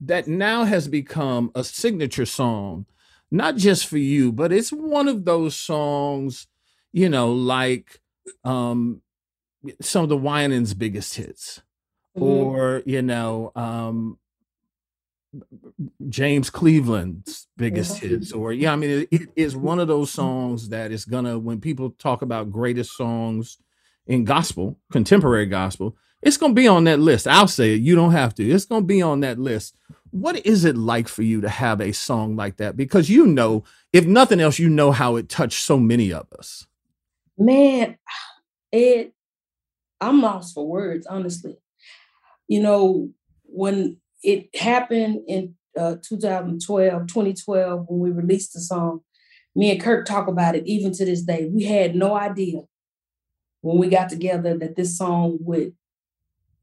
that 0.00 0.26
now 0.26 0.64
has 0.64 0.88
become 0.88 1.50
a 1.54 1.62
signature 1.62 2.26
song, 2.26 2.86
not 3.30 3.56
just 3.56 3.86
for 3.86 3.98
you, 3.98 4.32
but 4.32 4.52
it's 4.52 4.72
one 4.72 5.08
of 5.08 5.24
those 5.24 5.54
songs, 5.54 6.46
you 6.92 7.08
know, 7.08 7.32
like 7.32 8.00
um, 8.44 9.02
some 9.80 10.02
of 10.02 10.08
the 10.08 10.16
Winans' 10.16 10.74
biggest 10.74 11.14
hits, 11.14 11.62
mm-hmm. 12.16 12.22
or, 12.22 12.82
you 12.86 13.02
know, 13.02 13.52
um, 13.54 14.18
James 16.08 16.50
Cleveland's 16.50 17.46
biggest 17.56 17.96
mm-hmm. 17.96 18.08
hits, 18.08 18.32
or 18.32 18.52
yeah, 18.52 18.72
I 18.72 18.76
mean, 18.76 18.90
it, 18.90 19.08
it 19.10 19.28
is 19.36 19.56
one 19.56 19.78
of 19.78 19.88
those 19.88 20.10
songs 20.10 20.68
that 20.70 20.92
is 20.92 21.04
gonna 21.04 21.38
when 21.38 21.60
people 21.60 21.90
talk 21.90 22.22
about 22.22 22.52
greatest 22.52 22.96
songs 22.96 23.58
in 24.06 24.24
gospel, 24.24 24.78
contemporary 24.90 25.46
gospel, 25.46 25.96
it's 26.22 26.36
gonna 26.36 26.54
be 26.54 26.68
on 26.68 26.84
that 26.84 27.00
list. 27.00 27.26
I'll 27.26 27.48
say 27.48 27.74
it. 27.74 27.80
You 27.80 27.94
don't 27.94 28.12
have 28.12 28.34
to. 28.36 28.48
It's 28.48 28.64
gonna 28.64 28.84
be 28.84 29.02
on 29.02 29.20
that 29.20 29.38
list. 29.38 29.76
What 30.10 30.44
is 30.46 30.64
it 30.64 30.76
like 30.76 31.08
for 31.08 31.22
you 31.22 31.40
to 31.40 31.48
have 31.48 31.80
a 31.80 31.92
song 31.92 32.36
like 32.36 32.58
that? 32.58 32.76
Because 32.76 33.10
you 33.10 33.26
know, 33.26 33.64
if 33.92 34.06
nothing 34.06 34.40
else, 34.40 34.58
you 34.58 34.68
know 34.68 34.92
how 34.92 35.16
it 35.16 35.28
touched 35.28 35.62
so 35.62 35.78
many 35.78 36.12
of 36.12 36.26
us. 36.38 36.66
Man, 37.36 37.96
it. 38.72 39.12
I'm 40.00 40.20
lost 40.20 40.54
for 40.54 40.66
words, 40.66 41.06
honestly. 41.06 41.56
You 42.48 42.60
know, 42.60 43.10
when 43.44 43.98
it 44.22 44.54
happened 44.56 45.22
in 45.28 45.54
uh, 45.78 45.96
2012, 46.02 47.06
2012, 47.06 47.84
when 47.88 48.00
we 48.00 48.10
released 48.10 48.52
the 48.52 48.60
song. 48.60 49.00
Me 49.54 49.70
and 49.70 49.80
Kirk 49.80 50.06
talk 50.06 50.28
about 50.28 50.54
it 50.54 50.66
even 50.66 50.92
to 50.92 51.04
this 51.04 51.22
day. 51.22 51.48
We 51.52 51.64
had 51.64 51.94
no 51.94 52.14
idea 52.14 52.62
when 53.60 53.78
we 53.78 53.88
got 53.88 54.08
together 54.08 54.56
that 54.58 54.76
this 54.76 54.96
song 54.96 55.38
would 55.40 55.74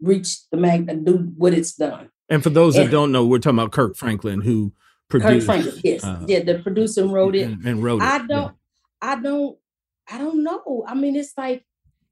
reach 0.01 0.49
the 0.49 0.57
mag 0.57 0.89
and 0.89 1.05
do 1.05 1.31
what 1.37 1.53
it's 1.53 1.73
done. 1.73 2.09
And 2.29 2.43
for 2.43 2.49
those 2.49 2.75
and, 2.75 2.87
that 2.87 2.91
don't 2.91 3.11
know, 3.11 3.25
we're 3.25 3.39
talking 3.39 3.59
about 3.59 3.71
Kirk 3.71 3.95
Franklin, 3.95 4.41
who 4.41 4.73
produced. 5.09 5.47
Kirk 5.47 5.63
Franklin, 5.63 5.81
yes, 5.83 6.03
uh, 6.03 6.23
yeah, 6.27 6.39
the 6.39 6.59
producer 6.59 7.05
wrote 7.05 7.35
it 7.35 7.49
and, 7.49 7.65
and 7.65 7.83
wrote 7.83 8.01
it. 8.01 8.05
I 8.05 8.19
don't, 8.19 8.29
yeah. 8.29 8.49
I 9.01 9.15
don't, 9.19 9.57
I 10.11 10.17
don't 10.17 10.43
know. 10.43 10.85
I 10.87 10.95
mean, 10.95 11.15
it's 11.15 11.33
like 11.37 11.65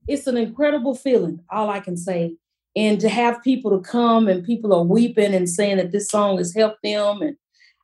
it's 0.07 0.27
an 0.27 0.37
incredible 0.37 0.95
feeling. 0.95 1.41
All 1.49 1.69
I 1.69 1.79
can 1.79 1.97
say, 1.97 2.35
and 2.77 2.99
to 2.99 3.09
have 3.09 3.43
people 3.43 3.71
to 3.71 3.89
come 3.89 4.27
and 4.27 4.45
people 4.45 4.71
are 4.71 4.83
weeping 4.83 5.33
and 5.33 5.49
saying 5.49 5.77
that 5.77 5.91
this 5.91 6.07
song 6.09 6.37
has 6.37 6.53
helped 6.53 6.83
them 6.83 7.23
and 7.23 7.35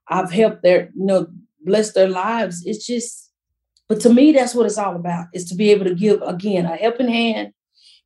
I've 0.07 0.31
helped 0.31 0.61
their, 0.61 0.91
you 0.95 1.05
know, 1.05 1.27
bless 1.65 1.93
their 1.93 2.07
lives. 2.07 2.63
It's 2.63 2.85
just, 2.85 3.31
but 3.89 3.99
to 4.01 4.13
me, 4.13 4.31
that's 4.31 4.53
what 4.53 4.67
it's 4.67 4.77
all 4.77 4.95
about: 4.95 5.27
is 5.33 5.45
to 5.49 5.55
be 5.55 5.71
able 5.71 5.85
to 5.85 5.95
give 5.95 6.21
again 6.21 6.65
a 6.65 6.75
helping 6.75 7.07
hand 7.07 7.53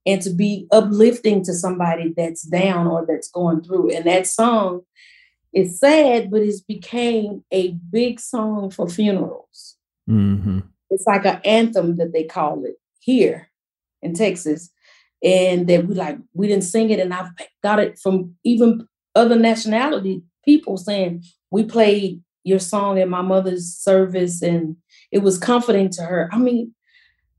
and 0.05 0.21
to 0.21 0.29
be 0.29 0.65
uplifting 0.71 1.43
to 1.43 1.53
somebody 1.53 2.13
that's 2.15 2.43
down 2.43 2.87
or 2.87 3.05
that's 3.05 3.29
going 3.29 3.61
through. 3.63 3.91
And 3.91 4.05
that 4.05 4.25
song 4.25 4.81
is 5.53 5.79
sad, 5.79 6.31
but 6.31 6.41
it's 6.41 6.61
became 6.61 7.43
a 7.51 7.71
big 7.91 8.19
song 8.21 8.69
for 8.69 8.87
funerals. 8.87 9.75
Mm-hmm. 10.09 10.59
It's 10.89 11.05
like 11.05 11.25
an 11.25 11.41
anthem 11.43 11.97
that 11.97 12.13
they 12.13 12.23
call 12.23 12.63
it 12.63 12.75
here 12.99 13.49
in 14.01 14.13
Texas. 14.13 14.69
And 15.27 15.67
that 15.67 15.85
we 15.87 15.95
like, 15.95 16.17
we 16.33 16.47
didn't 16.47 16.63
sing 16.63 16.89
it. 16.89 16.99
And 16.99 17.13
I've 17.13 17.31
got 17.61 17.79
it 17.79 17.99
from 17.99 18.35
even 18.43 18.87
other 19.15 19.35
nationality 19.35 20.23
people 20.45 20.77
saying, 20.77 21.23
we 21.51 21.63
played 21.63 22.21
your 22.43 22.59
song 22.59 22.99
at 22.99 23.09
my 23.09 23.21
mother's 23.21 23.65
service 23.75 24.41
and 24.41 24.77
it 25.11 25.19
was 25.19 25.37
comforting 25.37 25.89
to 25.91 26.03
her. 26.03 26.29
I 26.31 26.37
mean, 26.37 26.73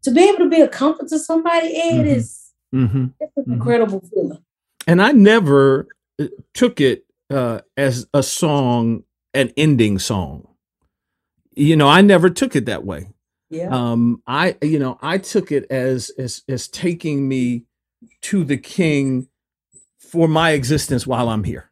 to 0.03 0.11
be 0.11 0.29
able 0.29 0.39
to 0.41 0.51
be 0.51 0.61
a 0.61 0.69
comfort 0.69 1.09
to 1.09 1.19
somebody, 1.19 1.75
mm-hmm. 1.75 2.07
is 2.07 2.49
Mm-hmm. 2.75 3.07
It's 3.21 3.37
an 3.37 3.43
mm-hmm. 3.43 3.53
incredible 3.55 4.03
feeling. 4.13 4.45
And 4.87 5.03
I 5.03 5.13
never 5.13 5.89
uh, 6.21 6.27
took 6.55 6.81
it 6.81 7.05
uh, 7.31 7.61
as 7.77 8.07
a 8.15 8.23
song, 8.23 9.05
an 9.35 9.53
ending 9.57 9.99
song. 9.99 10.47
You 11.55 11.77
know, 11.77 11.89
I 11.89 12.03
never 12.03 12.31
took 12.31 12.57
it 12.57 12.67
that 12.67 12.85
way. 12.85 13.09
Yeah. 13.51 13.69
Um, 13.71 14.23
I, 14.27 14.57
you 14.63 14.79
know, 14.79 14.99
I 15.01 15.19
took 15.19 15.51
it 15.51 15.67
as 15.71 16.11
as 16.19 16.43
as 16.49 16.69
taking 16.69 17.27
me 17.27 17.65
to 18.23 18.45
the 18.45 18.57
King 18.57 19.29
for 19.99 20.29
my 20.29 20.51
existence 20.51 21.07
while 21.07 21.29
I'm 21.29 21.45
here. 21.45 21.71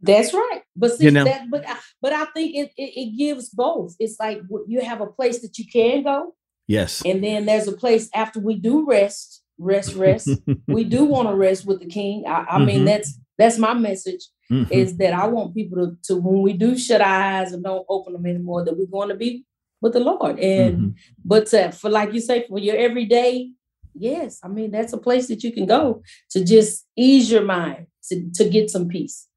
That's 0.00 0.32
right. 0.32 0.62
But 0.76 0.92
see, 0.92 1.04
you 1.04 1.10
know? 1.10 1.24
that, 1.24 1.50
but 1.50 1.64
but 2.00 2.12
I 2.12 2.24
think 2.26 2.54
it, 2.54 2.72
it, 2.76 3.00
it 3.00 3.16
gives 3.18 3.50
both. 3.50 3.94
It's 3.98 4.18
like 4.18 4.42
you 4.66 4.80
have 4.80 5.00
a 5.00 5.06
place 5.06 5.40
that 5.42 5.58
you 5.58 5.66
can 5.66 6.02
go. 6.02 6.34
Yes. 6.66 7.02
And 7.04 7.22
then 7.22 7.44
there's 7.44 7.68
a 7.68 7.72
place 7.72 8.08
after 8.14 8.40
we 8.40 8.56
do 8.56 8.86
rest 8.86 9.44
rest, 9.58 9.94
rest. 9.94 10.28
we 10.66 10.84
do 10.84 11.04
want 11.04 11.28
to 11.28 11.34
rest 11.34 11.66
with 11.66 11.80
the 11.80 11.86
king. 11.86 12.24
I, 12.26 12.30
I 12.30 12.44
mm-hmm. 12.44 12.66
mean, 12.66 12.84
that's 12.84 13.18
that's 13.38 13.58
my 13.58 13.74
message. 13.74 14.26
Mm-hmm. 14.50 14.72
Is 14.72 14.96
that 14.98 15.14
I 15.14 15.26
want 15.26 15.54
people 15.54 15.78
to, 15.78 15.96
to 16.04 16.16
when 16.16 16.42
we 16.42 16.52
do 16.52 16.76
shut 16.76 17.00
our 17.00 17.08
eyes 17.08 17.52
and 17.52 17.64
don't 17.64 17.86
open 17.88 18.12
them 18.12 18.26
anymore, 18.26 18.64
that 18.64 18.76
we're 18.76 18.86
going 18.86 19.08
to 19.08 19.14
be 19.14 19.44
with 19.80 19.94
the 19.94 20.00
Lord. 20.00 20.38
And 20.38 20.76
mm-hmm. 20.76 20.88
but 21.24 21.46
to, 21.48 21.72
for 21.72 21.90
like 21.90 22.12
you 22.12 22.20
say, 22.20 22.46
for 22.46 22.58
your 22.58 22.76
everyday, 22.76 23.50
yes, 23.94 24.40
I 24.42 24.48
mean 24.48 24.70
that's 24.70 24.92
a 24.92 24.98
place 24.98 25.28
that 25.28 25.42
you 25.42 25.52
can 25.52 25.66
go 25.66 26.02
to 26.30 26.44
just 26.44 26.86
ease 26.96 27.30
your 27.30 27.44
mind 27.44 27.86
to, 28.08 28.30
to 28.34 28.48
get 28.48 28.70
some 28.70 28.88
peace. 28.88 29.28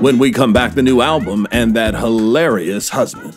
When 0.00 0.18
we 0.18 0.32
come 0.32 0.52
back, 0.52 0.74
the 0.74 0.82
new 0.82 1.02
album 1.02 1.46
and 1.50 1.74
that 1.76 1.94
hilarious 1.94 2.88
husband. 2.88 3.36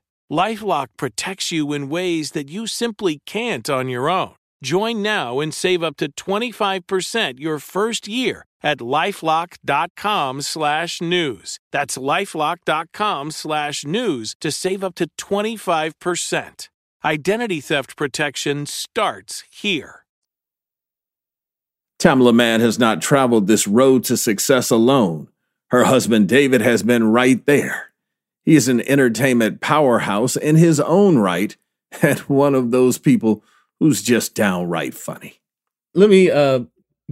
Lifelock 0.31 0.87
protects 0.95 1.51
you 1.51 1.73
in 1.73 1.89
ways 1.89 2.31
that 2.31 2.49
you 2.49 2.65
simply 2.65 3.19
can't 3.25 3.69
on 3.69 3.89
your 3.89 4.09
own. 4.09 4.35
Join 4.63 5.01
now 5.01 5.41
and 5.41 5.53
save 5.53 5.83
up 5.83 5.97
to 5.97 6.09
25% 6.13 7.39
your 7.39 7.59
first 7.59 8.07
year 8.07 8.45
at 8.63 8.77
lifelock.com 8.77 10.41
slash 10.41 11.01
news. 11.01 11.59
That's 11.73 11.97
lifelock.com 11.97 13.31
slash 13.31 13.83
news 13.83 14.35
to 14.39 14.51
save 14.51 14.83
up 14.85 14.95
to 14.95 15.09
25%. 15.17 16.69
Identity 17.03 17.59
theft 17.59 17.97
protection 17.97 18.65
starts 18.67 19.43
here. 19.51 20.05
Tamela 21.99 22.33
Mann 22.33 22.61
has 22.61 22.79
not 22.79 23.01
traveled 23.01 23.47
this 23.47 23.67
road 23.67 24.05
to 24.05 24.15
success 24.15 24.71
alone. 24.71 25.27
Her 25.71 25.83
husband 25.83 26.29
David 26.29 26.61
has 26.61 26.83
been 26.83 27.11
right 27.11 27.45
there. 27.45 27.90
He 28.43 28.55
is 28.55 28.67
an 28.67 28.81
entertainment 28.81 29.61
powerhouse 29.61 30.35
in 30.35 30.55
his 30.55 30.79
own 30.79 31.17
right 31.17 31.55
and 32.01 32.19
one 32.21 32.55
of 32.55 32.71
those 32.71 32.97
people 32.97 33.43
who's 33.79 34.01
just 34.01 34.35
downright 34.35 34.93
funny. 34.93 35.41
Let 35.93 36.09
me 36.09 36.31
uh, 36.31 36.61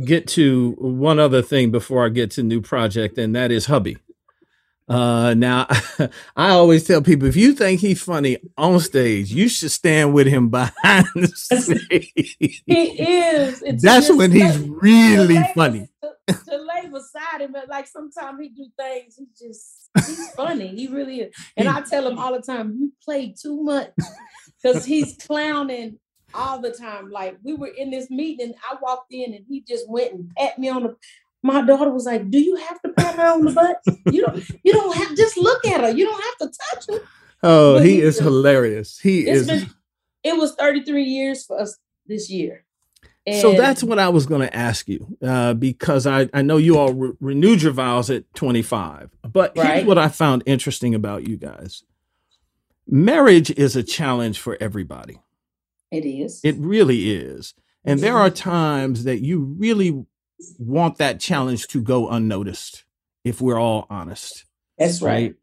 get 0.03 0.27
to 0.29 0.75
one 0.79 1.19
other 1.19 1.41
thing 1.41 1.71
before 1.71 2.05
I 2.05 2.09
get 2.09 2.31
to 2.31 2.43
new 2.43 2.61
project, 2.61 3.17
and 3.17 3.35
that 3.35 3.51
is 3.51 3.65
hubby. 3.65 3.97
Uh, 4.89 5.36
now, 5.36 5.67
I 6.36 6.49
always 6.49 6.84
tell 6.86 7.02
people 7.02 7.28
if 7.28 7.36
you 7.36 7.54
think 7.54 7.80
he's 7.80 8.02
funny 8.02 8.38
on 8.58 8.80
stage, 8.80 9.32
you 9.32 9.47
should 9.47 9.71
stand 9.71 10.13
with 10.13 10.25
him 10.28 10.49
behind 10.49 11.06
the 11.15 11.28
stage. 11.28 12.12
He 12.65 13.02
is. 13.02 13.62
It's 13.62 13.84
That's 13.84 14.12
when 14.12 14.32
he's 14.32 14.58
really 14.60 15.36
to 15.36 15.47
funny. 15.54 15.89
bes- 16.02 16.45
To, 16.45 16.58
lay 16.58 16.88
beside 16.89 17.41
him, 17.41 17.52
but 17.54 17.67
like 17.69 17.88
sometimes 17.88 18.39
he 18.41 18.49
do 18.49 18.67
things. 18.78 19.15
He's 19.17 19.39
just 19.39 19.89
he's 20.08 20.32
funny. 20.32 20.67
He 20.69 20.88
really 20.88 21.21
is. 21.21 21.36
And 21.58 21.67
I 21.67 21.82
tell 21.82 22.08
him 22.08 22.17
all 22.19 22.34
the 22.34 22.41
time, 22.41 22.75
you 22.80 22.91
play 23.04 23.34
too 23.39 23.62
much 23.63 23.91
because 24.62 24.86
he's 24.86 25.15
clowning 25.17 25.97
all 26.34 26.60
the 26.62 26.71
time. 26.71 27.10
Like 27.10 27.38
we 27.43 27.54
were 27.54 27.67
in 27.75 27.89
this 27.91 28.10
meeting, 28.12 28.54
I 28.69 28.75
walked 28.82 29.12
in 29.12 29.34
and 29.34 29.45
he 29.47 29.62
just 29.62 29.89
went 29.89 30.13
and 30.13 30.32
pat 30.36 30.58
me 30.60 30.69
on 30.69 30.84
the. 30.84 30.95
My 31.41 31.62
daughter 31.65 31.89
was 31.91 32.06
like, 32.06 32.30
"Do 32.30 32.39
you 32.39 32.56
have 32.58 32.82
to 32.82 32.89
pat 32.89 33.15
her 33.15 33.28
on 33.34 33.45
the 33.45 33.52
butt? 33.52 33.82
You 34.13 34.25
don't. 34.25 34.43
You 34.63 34.73
don't 34.73 34.95
have. 34.97 35.15
Just 35.15 35.38
look 35.38 35.65
at 35.65 35.82
her. 35.82 35.91
You 35.91 36.06
don't 36.06 36.21
have 36.23 36.49
to 36.52 36.58
touch 36.71 36.86
her." 36.89 37.06
Oh, 37.43 37.75
But 37.75 37.86
he 37.86 38.02
is 38.02 38.15
just- 38.15 38.23
hilarious. 38.23 38.99
He 38.99 39.21
It's 39.21 39.41
is. 39.41 39.47
been. 39.47 39.69
It 40.23 40.36
was 40.38 40.54
33 40.56 41.04
years 41.04 41.45
for 41.45 41.60
us 41.60 41.78
this 42.06 42.30
year. 42.30 42.65
And 43.25 43.39
So 43.41 43.54
that's 43.54 43.82
what 43.84 43.99
I 43.99 44.10
was 44.10 44.25
going 44.25 44.41
to 44.41 44.54
ask 44.54 44.88
you, 44.89 45.17
uh, 45.21 45.54
because 45.54 46.06
I, 46.08 46.28
I 46.34 46.41
know 46.41 46.58
you 46.58 46.78
all 46.78 46.91
re- 46.93 47.13
renewed 47.21 47.62
your 47.62 47.71
vows 47.71 48.10
at 48.10 48.23
25. 48.34 49.12
But 49.32 49.54
here's 49.56 49.86
what 49.86 49.97
I 49.97 50.10
found 50.10 50.43
interesting 50.45 50.93
about 50.95 51.28
you 51.28 51.38
guys 51.38 51.84
marriage 52.88 53.52
is 53.52 53.75
a 53.75 53.84
challenge 53.84 54.39
for 54.39 54.58
everybody. 54.60 55.19
it 55.91 56.06
is. 56.06 56.41
It 56.43 56.56
really 56.58 57.12
is. 57.12 57.54
And 57.86 57.99
there 57.99 58.17
are 58.17 58.30
times 58.30 59.04
that 59.06 59.19
you 59.21 59.39
really 59.58 60.06
want 60.58 60.97
that 60.97 61.19
challenge 61.19 61.67
to 61.67 61.82
go 61.82 62.10
unnoticed, 62.10 62.84
if 63.23 63.41
we're 63.41 63.60
all 63.60 63.86
honest. 63.89 64.45
That's 64.78 65.02
right. 65.02 65.36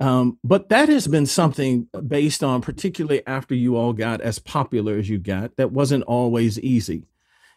Um, 0.00 0.38
but 0.42 0.68
that 0.70 0.88
has 0.88 1.06
been 1.06 1.26
something 1.26 1.88
based 2.06 2.42
on, 2.42 2.60
particularly 2.60 3.26
after 3.26 3.54
you 3.54 3.76
all 3.76 3.92
got 3.92 4.20
as 4.20 4.38
popular 4.38 4.96
as 4.96 5.08
you 5.08 5.18
got, 5.18 5.56
that 5.56 5.72
wasn't 5.72 6.04
always 6.04 6.58
easy. 6.60 7.04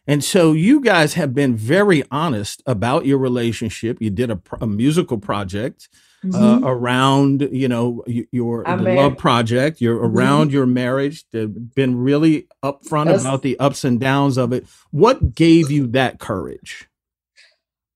And 0.08 0.24
so 0.24 0.52
you 0.54 0.82
guys 0.82 1.14
have 1.14 1.34
been 1.34 1.56
very 1.56 2.04
honest 2.12 2.64
about 2.66 3.06
your 3.06 3.20
relationship. 3.20 4.02
You 4.02 4.10
did 4.10 4.32
a, 4.32 4.42
a 4.60 4.68
musical 4.68 5.18
project 5.18 5.90
uh, 6.24 6.60
Mhm. 6.60 6.62
around, 6.64 7.50
you 7.52 7.68
know, 7.68 8.04
your 8.08 8.64
love 8.64 9.18
project. 9.18 9.82
You're 9.82 10.00
Mhm. 10.00 10.16
around 10.16 10.52
your 10.54 10.68
marriage. 10.68 11.26
They've 11.32 11.52
been 11.76 11.96
really 11.98 12.48
upfront 12.64 13.06
That's- 13.06 13.22
about 13.22 13.42
the 13.42 13.58
ups 13.60 13.84
and 13.84 14.00
downs 14.00 14.38
of 14.38 14.54
it. 14.54 14.66
What 14.92 15.34
gave 15.34 15.72
you 15.72 15.88
that 15.88 16.20
courage? 16.20 16.88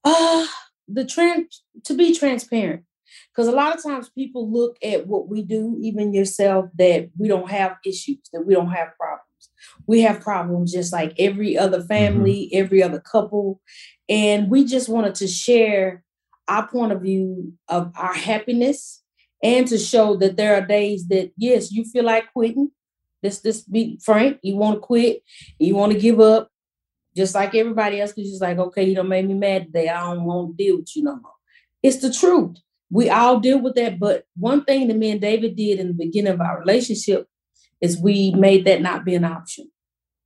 Uh, 0.04 0.46
the 0.88 1.06
trans 1.06 1.64
to 1.84 1.94
be 1.94 2.16
transparent. 2.16 2.84
Because 3.32 3.48
a 3.48 3.52
lot 3.52 3.76
of 3.76 3.84
times 3.84 4.10
people 4.10 4.50
look 4.50 4.78
at 4.82 5.08
what 5.08 5.28
we 5.28 5.42
do, 5.42 5.78
even 5.82 6.14
yourself, 6.14 6.70
that 6.78 7.10
we 7.18 7.28
don't 7.28 7.50
have 7.52 7.76
issues, 7.86 8.18
that 8.32 8.46
we 8.46 8.54
don't 8.54 8.72
have 8.72 8.90
problems. 8.98 9.22
We 9.88 10.02
have 10.02 10.22
problems 10.22 10.72
just 10.72 10.94
like 10.94 11.14
every 11.20 11.58
other 11.58 11.82
family, 11.84 12.50
every 12.54 12.82
other 12.82 13.00
couple. 13.00 13.62
And 14.08 14.50
we 14.50 14.64
just 14.64 14.88
wanted 14.88 15.16
to 15.16 15.28
share 15.28 16.04
our 16.48 16.68
point 16.68 16.92
of 16.92 17.02
view 17.02 17.54
of 17.68 17.92
our 17.96 18.14
happiness 18.14 19.04
and 19.44 19.68
to 19.68 19.78
show 19.78 20.16
that 20.18 20.38
there 20.38 20.56
are 20.56 20.66
days 20.66 21.08
that, 21.08 21.32
yes, 21.38 21.72
you 21.72 21.84
feel 21.86 22.06
like 22.06 22.32
quitting. 22.34 22.72
Let's 23.22 23.42
just 23.42 23.72
be 23.72 24.00
frank. 24.04 24.40
You 24.44 24.56
want 24.56 24.76
to 24.76 24.80
quit, 24.80 25.24
you 25.60 25.76
want 25.76 25.92
to 25.94 26.00
give 26.00 26.20
up, 26.20 26.50
just 27.16 27.34
like 27.34 27.56
everybody 27.56 28.02
else, 28.02 28.12
because 28.12 28.30
you're 28.30 28.40
like, 28.40 28.60
okay, 28.60 28.84
you 28.84 28.96
don't 28.96 29.08
make 29.08 29.26
me 29.26 29.34
mad 29.34 29.66
today. 29.66 29.90
I 29.90 30.02
don't 30.02 30.26
want 30.26 30.58
to 30.58 30.64
deal 30.64 30.78
with 30.78 30.96
you 30.96 31.04
no 31.04 31.16
more. 31.16 31.32
It's 31.82 31.98
the 31.98 32.12
truth. 32.12 32.58
We 32.92 33.10
all 33.10 33.40
deal 33.40 33.60
with 33.60 33.76
that. 33.76 34.00
But 34.00 34.26
one 34.36 34.64
thing 34.64 34.88
that 34.88 34.98
me 34.98 35.12
and 35.12 35.22
David 35.22 35.56
did 35.56 35.80
in 35.80 35.88
the 35.88 35.94
beginning 35.94 36.34
of 36.34 36.42
our 36.42 36.60
relationship 36.60 37.28
is 37.82 38.00
we 38.00 38.32
made 38.32 38.66
that 38.66 38.82
not 38.82 39.06
be 39.06 39.16
an 39.16 39.26
option 39.26 39.72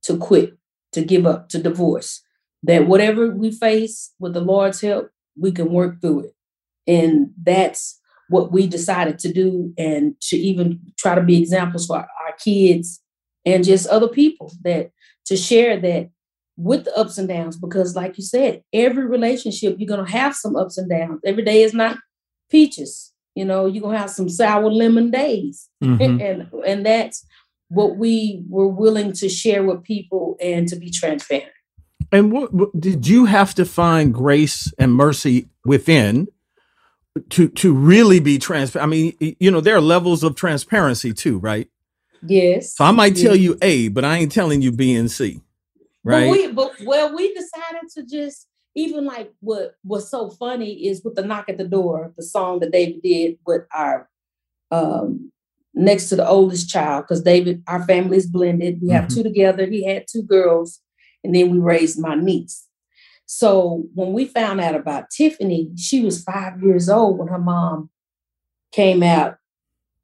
to 0.02 0.16
quit, 0.16 0.56
to 0.92 1.02
give 1.02 1.26
up, 1.26 1.48
to 1.50 1.58
divorce. 1.58 2.22
That 2.62 2.86
whatever 2.86 3.30
we 3.30 3.50
face 3.50 4.12
with 4.18 4.34
the 4.34 4.40
Lord's 4.40 4.82
help, 4.82 5.10
we 5.40 5.52
can 5.52 5.70
work 5.72 6.00
through 6.00 6.20
it. 6.20 6.32
And 6.86 7.30
that's 7.42 7.98
what 8.28 8.52
we 8.52 8.66
decided 8.66 9.18
to 9.20 9.32
do 9.32 9.72
and 9.76 10.14
to 10.22 10.36
even 10.36 10.80
try 10.98 11.14
to 11.14 11.22
be 11.22 11.38
examples 11.40 11.86
for 11.86 11.96
our 11.96 12.06
kids 12.38 13.00
and 13.44 13.64
just 13.64 13.86
other 13.88 14.08
people 14.08 14.52
that 14.62 14.90
to 15.26 15.36
share 15.36 15.80
that 15.80 16.10
with 16.56 16.84
the 16.84 16.96
ups 16.96 17.18
and 17.18 17.28
downs 17.28 17.56
because 17.56 17.96
like 17.96 18.16
you 18.18 18.22
said 18.24 18.62
every 18.72 19.06
relationship 19.06 19.76
you're 19.78 19.88
going 19.88 20.04
to 20.04 20.12
have 20.12 20.36
some 20.36 20.54
ups 20.56 20.76
and 20.78 20.90
downs 20.90 21.18
every 21.24 21.42
day 21.42 21.62
is 21.62 21.72
not 21.72 21.96
peaches 22.50 23.12
you 23.34 23.44
know 23.44 23.66
you're 23.66 23.80
going 23.82 23.94
to 23.94 24.00
have 24.00 24.10
some 24.10 24.28
sour 24.28 24.70
lemon 24.70 25.10
days 25.10 25.68
Mhm. 25.82 26.20
and 26.30 26.64
and 26.66 26.84
that's 26.86 27.24
what 27.68 27.96
we 27.96 28.44
were 28.48 28.68
willing 28.68 29.12
to 29.12 29.28
share 29.28 29.62
with 29.64 29.82
people 29.84 30.36
and 30.40 30.68
to 30.68 30.76
be 30.76 30.90
transparent 30.90 31.50
And 32.12 32.32
what, 32.32 32.52
what 32.52 32.78
did 32.78 33.06
you 33.06 33.26
have 33.26 33.54
to 33.54 33.64
find 33.64 34.12
grace 34.12 34.72
and 34.78 34.92
mercy 34.92 35.48
within 35.64 36.28
to 37.30 37.48
to 37.48 37.72
really 37.72 38.20
be 38.20 38.38
transparent? 38.38 38.84
I 38.84 38.88
mean, 38.88 39.16
you 39.38 39.50
know, 39.50 39.60
there 39.60 39.76
are 39.76 39.80
levels 39.80 40.22
of 40.22 40.34
transparency 40.34 41.12
too, 41.12 41.38
right? 41.38 41.68
yes 42.22 42.76
So 42.76 42.84
I 42.84 42.90
might 42.90 43.16
tell 43.16 43.34
you 43.34 43.56
A, 43.62 43.88
but 43.88 44.04
I 44.04 44.18
ain't 44.18 44.32
telling 44.32 44.60
you 44.60 44.72
B 44.72 44.94
and 44.94 45.10
C, 45.10 45.40
right? 46.04 46.26
But 46.26 46.30
we, 46.30 46.52
but 46.52 46.72
well, 46.84 47.14
we 47.14 47.32
decided 47.32 47.88
to 47.94 48.02
just 48.04 48.46
even 48.74 49.04
like 49.04 49.32
what 49.40 49.76
was 49.84 50.08
so 50.10 50.30
funny 50.30 50.86
is 50.86 51.02
with 51.04 51.14
the 51.14 51.24
knock 51.24 51.48
at 51.48 51.58
the 51.58 51.64
door, 51.66 52.12
the 52.16 52.22
song 52.22 52.60
that 52.60 52.72
David 52.72 53.02
did 53.02 53.38
with 53.46 53.62
our 53.74 54.08
um 54.70 55.32
next 55.74 56.08
to 56.08 56.16
the 56.16 56.28
oldest 56.28 56.68
child, 56.68 57.04
because 57.04 57.22
David, 57.22 57.62
our 57.66 57.84
family 57.86 58.16
is 58.16 58.26
blended. 58.26 58.80
We 58.82 58.90
have 58.90 59.04
Mhm. 59.06 59.14
two 59.14 59.22
together. 59.22 59.66
He 59.66 59.84
had 59.84 60.06
two 60.10 60.22
girls, 60.22 60.80
and 61.24 61.34
then 61.34 61.50
we 61.50 61.58
raised 61.58 61.98
my 62.00 62.14
niece. 62.14 62.66
So 63.26 63.84
when 63.94 64.12
we 64.12 64.24
found 64.24 64.60
out 64.60 64.74
about 64.74 65.10
Tiffany, 65.10 65.70
she 65.76 66.02
was 66.02 66.22
five 66.22 66.62
years 66.62 66.88
old 66.88 67.18
when 67.18 67.28
her 67.28 67.38
mom 67.38 67.90
came 68.72 69.02
out 69.02 69.36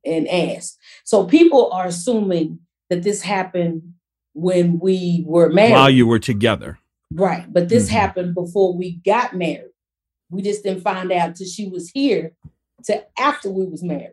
and 0.04 0.28
asked. 0.28 0.78
So 1.04 1.24
people 1.26 1.70
are 1.72 1.86
assuming 1.86 2.60
that 2.88 3.02
this 3.02 3.22
happened 3.22 3.94
when 4.34 4.78
we 4.78 5.24
were 5.26 5.48
married. 5.48 5.72
While 5.72 5.90
you 5.90 6.06
were 6.06 6.20
together. 6.20 6.78
Right. 7.12 7.52
But 7.52 7.68
this 7.68 7.88
Mhm. 7.88 7.92
happened 7.92 8.34
before 8.34 8.74
we 8.74 9.00
got 9.04 9.34
married. 9.34 9.70
We 10.30 10.42
just 10.42 10.62
didn't 10.62 10.82
find 10.82 11.10
out 11.10 11.36
till 11.36 11.46
she 11.46 11.68
was 11.68 11.90
here 11.90 12.32
to 12.84 13.04
after 13.18 13.50
we 13.50 13.66
was 13.66 13.82
married. 13.82 14.12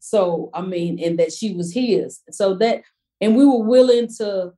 So 0.00 0.50
I 0.52 0.60
mean, 0.60 0.98
and 0.98 1.18
that 1.18 1.32
she 1.32 1.54
was 1.54 1.72
his. 1.72 2.20
So 2.30 2.54
that 2.56 2.82
and 3.20 3.36
we 3.36 3.46
were 3.46 3.62
willing 3.62 4.08
to 4.18 4.52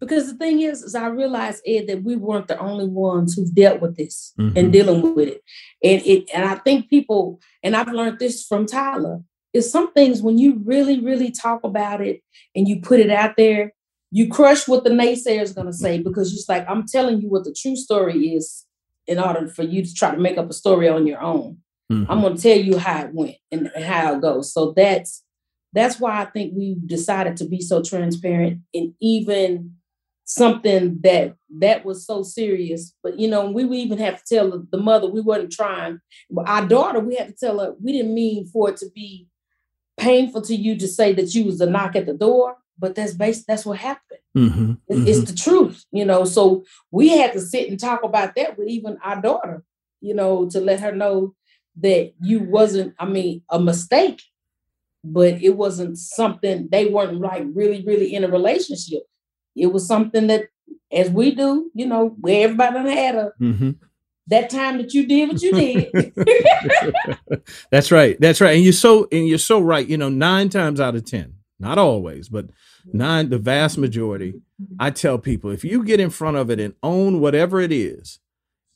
because 0.00 0.26
the 0.30 0.38
thing 0.38 0.60
is, 0.60 0.82
is 0.82 0.94
I 0.94 1.08
realized, 1.08 1.62
Ed, 1.66 1.86
that 1.88 2.02
we 2.02 2.16
weren't 2.16 2.48
the 2.48 2.58
only 2.58 2.86
ones 2.86 3.34
who've 3.34 3.54
dealt 3.54 3.80
with 3.80 3.96
this 3.96 4.32
Mhm. 4.38 4.56
and 4.56 4.72
dealing 4.72 5.14
with 5.14 5.28
it. 5.28 5.42
And 5.84 6.02
it 6.04 6.28
and 6.34 6.44
I 6.44 6.56
think 6.56 6.88
people, 6.88 7.40
and 7.62 7.76
I've 7.76 7.92
learned 7.92 8.18
this 8.18 8.44
from 8.44 8.66
Tyler, 8.66 9.22
is 9.52 9.70
some 9.70 9.92
things 9.92 10.22
when 10.22 10.38
you 10.38 10.60
really, 10.64 11.00
really 11.00 11.30
talk 11.30 11.64
about 11.64 12.00
it 12.00 12.22
and 12.54 12.66
you 12.68 12.80
put 12.80 13.00
it 13.00 13.10
out 13.10 13.36
there, 13.36 13.74
you 14.10 14.28
crush 14.28 14.66
what 14.66 14.84
the 14.84 14.90
naysayer 14.90 15.42
is 15.42 15.52
gonna 15.52 15.72
say 15.72 15.98
because 15.98 16.32
it's 16.32 16.48
like 16.48 16.64
I'm 16.68 16.86
telling 16.86 17.20
you 17.20 17.28
what 17.28 17.44
the 17.44 17.52
true 17.54 17.76
story 17.76 18.34
is 18.34 18.64
in 19.06 19.18
order 19.18 19.48
for 19.48 19.62
you 19.62 19.84
to 19.84 19.94
try 19.94 20.12
to 20.14 20.20
make 20.20 20.38
up 20.38 20.48
a 20.48 20.52
story 20.52 20.88
on 20.88 21.06
your 21.06 21.20
own. 21.20 21.58
Mhm. 21.92 22.06
I'm 22.08 22.20
gonna 22.22 22.36
tell 22.36 22.58
you 22.58 22.78
how 22.78 23.04
it 23.04 23.12
went 23.14 23.36
and, 23.52 23.70
and 23.74 23.84
how 23.84 24.14
it 24.14 24.20
goes. 24.22 24.52
So 24.52 24.72
that's 24.74 25.22
that's 25.72 26.00
why 26.00 26.20
I 26.20 26.24
think 26.24 26.52
we 26.56 26.76
decided 26.86 27.36
to 27.36 27.44
be 27.44 27.60
so 27.60 27.80
transparent 27.82 28.60
and 28.74 28.92
even 29.00 29.76
something 30.34 30.98
that 31.02 31.34
that 31.58 31.84
was 31.84 32.06
so 32.06 32.22
serious. 32.22 32.94
But 33.02 33.18
you 33.18 33.28
know, 33.28 33.50
we 33.50 33.64
would 33.64 33.78
even 33.78 33.98
have 33.98 34.22
to 34.22 34.34
tell 34.34 34.50
the, 34.50 34.66
the 34.70 34.78
mother 34.78 35.08
we 35.08 35.20
weren't 35.20 35.52
trying. 35.52 36.00
But 36.30 36.48
our 36.48 36.66
daughter, 36.66 37.00
we 37.00 37.16
had 37.16 37.28
to 37.28 37.34
tell 37.34 37.58
her 37.60 37.74
we 37.82 37.92
didn't 37.92 38.14
mean 38.14 38.46
for 38.46 38.70
it 38.70 38.76
to 38.78 38.90
be 38.94 39.26
painful 39.98 40.42
to 40.42 40.54
you 40.54 40.76
to 40.78 40.88
say 40.88 41.12
that 41.12 41.34
you 41.34 41.44
was 41.44 41.60
a 41.60 41.66
knock 41.66 41.94
at 41.96 42.06
the 42.06 42.14
door, 42.14 42.56
but 42.78 42.94
that's 42.94 43.12
based 43.14 43.46
that's 43.46 43.66
what 43.66 43.78
happened. 43.78 44.20
Mm-hmm. 44.36 44.72
It- 44.88 45.08
It's 45.08 45.30
the 45.30 45.36
truth, 45.36 45.84
you 45.92 46.04
know. 46.04 46.24
So 46.24 46.64
we 46.90 47.08
had 47.10 47.32
to 47.34 47.40
sit 47.40 47.68
and 47.68 47.78
talk 47.78 48.02
about 48.02 48.34
that 48.36 48.56
with 48.56 48.68
even 48.68 48.98
our 49.04 49.20
daughter, 49.20 49.62
you 50.00 50.14
know, 50.14 50.48
to 50.50 50.60
let 50.60 50.80
her 50.80 50.92
know 50.92 51.34
that 51.80 52.12
you 52.22 52.40
wasn't, 52.40 52.94
I 52.98 53.04
mean, 53.06 53.42
a 53.50 53.58
mistake, 53.60 54.20
but 55.04 55.40
it 55.42 55.56
wasn't 55.56 55.98
something 55.98 56.68
they 56.70 56.86
weren't 56.86 57.20
like 57.20 57.44
really, 57.52 57.82
really 57.84 58.14
in 58.14 58.24
a 58.24 58.28
relationship. 58.28 59.02
It 59.56 59.66
was 59.72 59.86
something 59.86 60.26
that, 60.28 60.48
as 60.92 61.10
we 61.10 61.34
do, 61.34 61.70
you 61.74 61.86
know, 61.86 62.16
where 62.20 62.44
everybody 62.44 62.74
done 62.74 62.86
had 62.86 63.14
a 63.16 63.32
Mm-hmm. 63.40 63.70
that 64.28 64.50
time 64.50 64.78
that 64.78 64.92
you 64.94 65.06
did 65.06 65.28
what 65.28 65.42
you 65.42 65.52
did. 65.52 66.12
That's 67.70 67.90
right. 67.90 68.20
That's 68.20 68.40
right. 68.40 68.54
And 68.54 68.64
you're 68.64 68.72
so 68.72 69.08
and 69.10 69.26
you're 69.26 69.38
so 69.38 69.60
right. 69.60 69.86
You 69.86 69.96
know, 69.96 70.08
nine 70.08 70.48
times 70.48 70.80
out 70.80 70.94
of 70.96 71.04
ten, 71.04 71.34
not 71.58 71.78
always, 71.78 72.28
but 72.28 72.46
nine, 72.92 73.28
the 73.30 73.38
vast 73.38 73.78
majority, 73.78 74.34
I 74.78 74.90
tell 74.90 75.18
people 75.18 75.50
if 75.50 75.64
you 75.64 75.84
get 75.84 76.00
in 76.00 76.10
front 76.10 76.36
of 76.36 76.50
it 76.50 76.60
and 76.60 76.74
own 76.82 77.20
whatever 77.20 77.60
it 77.60 77.72
is, 77.72 78.18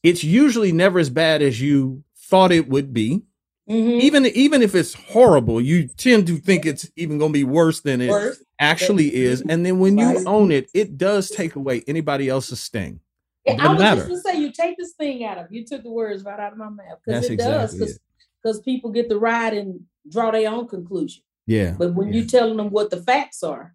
it's 0.03 0.25
usually 0.25 0.73
never 0.73 0.99
as 0.99 1.11
bad 1.11 1.43
as 1.43 1.61
you 1.61 2.05
thought 2.17 2.53
it 2.53 2.69
would 2.69 2.93
be. 2.93 3.23
Mhm. 3.69 4.01
Even 4.03 4.27
even 4.27 4.61
if 4.63 4.75
it's 4.75 4.93
horrible, 4.93 5.61
you 5.61 5.89
tend 5.89 6.27
to 6.27 6.37
think 6.37 6.67
it's 6.67 6.91
even 6.97 7.17
going 7.19 7.33
to 7.33 7.39
be 7.39 7.45
worse 7.45 7.81
than 7.81 8.03
it 8.03 8.11
Worse. 8.11 8.43
actually 8.59 9.15
is. 9.15 9.41
And 9.49 9.65
then 9.65 9.79
when 9.79 9.97
you 9.97 10.05
Right. 10.07 10.27
own 10.27 10.53
it, 10.53 10.69
it 10.75 10.99
does 10.99 11.31
take 11.31 11.57
away 11.57 11.83
anybody 11.87 12.29
else's 12.29 12.61
sting. 12.61 13.01
I 13.49 13.69
was 13.73 13.79
matter. 13.79 14.07
just 14.07 14.25
gonna 14.25 14.37
say 14.37 14.41
you 14.43 14.53
take 14.53 14.77
this 14.79 14.93
thing 14.93 15.25
out 15.25 15.39
of 15.39 15.47
you 15.51 15.65
took 15.67 15.83
the 15.83 15.91
words 15.91 16.25
right 16.25 16.39
out 16.41 16.53
of 16.53 16.59
my 16.59 16.69
mouth 16.71 16.99
because 17.05 17.25
it 17.29 17.37
does 17.39 17.75
exactly 17.75 17.79
because 17.79 17.99
because 18.43 18.61
people 18.61 18.91
get 18.91 19.09
to 19.11 19.19
ride 19.19 19.55
and 19.55 19.81
draw 20.11 20.31
their 20.31 20.51
own 20.51 20.67
conclusion. 20.69 21.23
Yeah. 21.47 21.75
But 21.79 21.95
when 21.95 22.09
yeah. 22.09 22.21
you 22.21 22.27
telling 22.27 22.57
them 22.59 22.71
what 22.71 22.91
the 22.91 22.99
facts 23.03 23.43
are, 23.43 23.75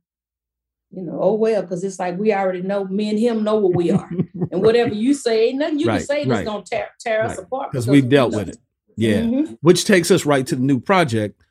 you 0.91 1.04
know, 1.04 1.19
oh 1.21 1.34
well, 1.34 1.62
because 1.63 1.84
it's 1.84 1.99
like 1.99 2.17
we 2.17 2.34
already 2.34 2.62
know 2.63 2.86
me 2.86 3.10
and 3.10 3.19
him 3.19 3.43
know 3.43 3.58
what 3.58 3.75
we 3.75 3.89
are, 3.91 4.10
and 4.52 4.62
whatever 4.63 4.93
you 4.93 5.13
say, 5.15 5.49
ain't 5.49 5.60
nothing 5.60 5.80
you 5.80 5.88
Right, 5.88 5.97
can 5.97 6.06
say 6.08 6.25
that's 6.25 6.30
right. 6.30 6.45
gonna 6.45 6.63
tear 6.63 6.89
tear 6.99 7.23
us 7.25 7.38
apart 7.39 7.71
because 7.71 7.88
we've 7.88 8.10
dealt 8.10 8.34
with 8.36 8.49
it. 8.49 8.58
Yeah. 8.99 9.21
Mhm. 9.21 9.57
Which 9.62 9.85
takes 9.85 10.12
us 10.12 10.25
right 10.25 10.45
to 10.47 10.55
the 10.55 10.62
new 10.62 10.79
project, 10.79 11.41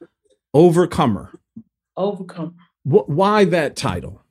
Overcomer. 0.52 1.32
Overcome. 1.96 2.56
Wh- 2.84 3.08
why 3.08 3.44
that 3.46 3.74
title? 3.74 4.22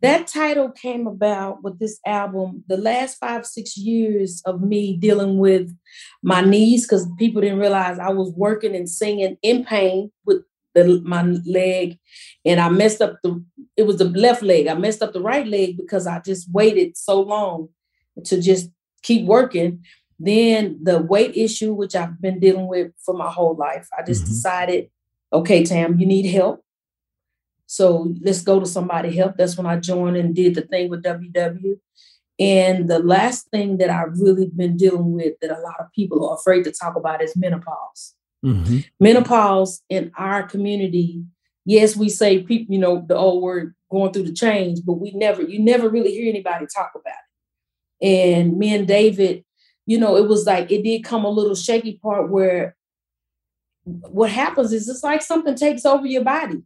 That 0.00 0.26
title 0.26 0.70
came 0.70 1.06
about 1.06 1.62
with 1.62 1.78
this 1.78 1.98
album. 2.06 2.64
The 2.68 2.76
last 2.76 3.16
five 3.18 3.46
six 3.46 3.76
years 3.76 4.42
of 4.44 4.60
me 4.62 4.96
dealing 4.96 5.38
with 5.38 5.74
my 6.22 6.40
knees 6.42 6.84
because 6.86 7.06
people 7.18 7.40
didn't 7.40 7.58
realize 7.58 7.98
I 7.98 8.10
was 8.10 8.30
working 8.32 8.74
and 8.76 8.88
singing 8.88 9.38
in 9.42 9.64
pain 9.64 10.10
with 10.26 10.42
the, 10.74 11.00
my 11.04 11.22
leg, 11.46 11.98
and 12.44 12.60
I 12.60 12.68
messed 12.68 13.00
up 13.00 13.18
the. 13.22 13.42
It 13.76 13.84
was 13.86 13.96
the 13.98 14.04
left 14.06 14.42
leg. 14.42 14.66
I 14.66 14.74
messed 14.74 15.02
up 15.02 15.12
the 15.12 15.22
right 15.22 15.46
leg 15.46 15.76
because 15.76 16.06
I 16.06 16.20
just 16.20 16.50
waited 16.52 16.96
so 16.96 17.20
long 17.20 17.68
to 18.24 18.40
just 18.40 18.70
keep 19.02 19.24
working. 19.26 19.84
Then 20.18 20.78
the 20.82 21.00
weight 21.02 21.36
issue, 21.36 21.72
which 21.72 21.94
I've 21.94 22.20
been 22.20 22.38
dealing 22.38 22.68
with 22.68 22.92
for 23.04 23.14
my 23.14 23.30
whole 23.30 23.54
life, 23.56 23.88
I 23.96 24.02
just 24.02 24.24
Mhm. 24.24 24.28
decided, 24.28 24.90
okay, 25.32 25.64
Tam, 25.64 25.98
you 25.98 26.06
need 26.06 26.26
help. 26.26 26.62
So 27.66 28.14
let's 28.20 28.42
go 28.42 28.60
to 28.60 28.66
somebody 28.66 29.16
help. 29.16 29.36
That's 29.36 29.56
when 29.56 29.66
I 29.66 29.78
joined 29.78 30.16
and 30.16 30.34
did 30.34 30.54
the 30.54 30.62
thing 30.62 30.88
with 30.90 31.02
WW. 31.02 31.80
And 32.38 32.88
the 32.88 32.98
last 32.98 33.48
thing 33.50 33.78
that 33.78 33.90
I've 33.90 34.18
really 34.18 34.46
been 34.46 34.76
dealing 34.76 35.12
with 35.12 35.34
that 35.40 35.50
a 35.50 35.60
lot 35.60 35.80
of 35.80 35.92
people 35.92 36.28
are 36.28 36.36
afraid 36.36 36.64
to 36.64 36.72
talk 36.72 36.96
about 36.96 37.22
is 37.22 37.36
menopause. 37.36 38.14
Mm-hmm. 38.44 38.78
Menopause 39.00 39.82
in 39.88 40.10
our 40.16 40.42
community, 40.42 41.24
yes, 41.64 41.96
we 41.96 42.08
say 42.08 42.42
people, 42.42 42.72
you 42.74 42.80
know, 42.80 43.04
the 43.06 43.16
old 43.16 43.42
word 43.42 43.74
going 43.90 44.12
through 44.12 44.24
the 44.24 44.32
change, 44.32 44.80
but 44.84 44.94
we 44.94 45.12
never, 45.12 45.42
you 45.42 45.60
never 45.60 45.88
really 45.88 46.10
hear 46.10 46.28
anybody 46.28 46.66
talk 46.66 46.92
about 46.94 47.14
it. 48.00 48.06
And 48.06 48.58
me 48.58 48.74
and 48.74 48.86
David, 48.86 49.44
you 49.86 49.98
know, 49.98 50.16
it 50.16 50.28
was 50.28 50.46
like 50.46 50.70
it 50.70 50.82
did 50.82 51.04
come 51.04 51.24
a 51.24 51.30
little 51.30 51.54
shaky 51.54 51.98
part 52.02 52.30
where 52.30 52.76
what 53.84 54.30
happens 54.30 54.72
is 54.72 54.88
it's 54.88 55.04
like 55.04 55.22
something 55.22 55.54
takes 55.54 55.84
over 55.84 56.06
your 56.06 56.24
body. 56.24 56.62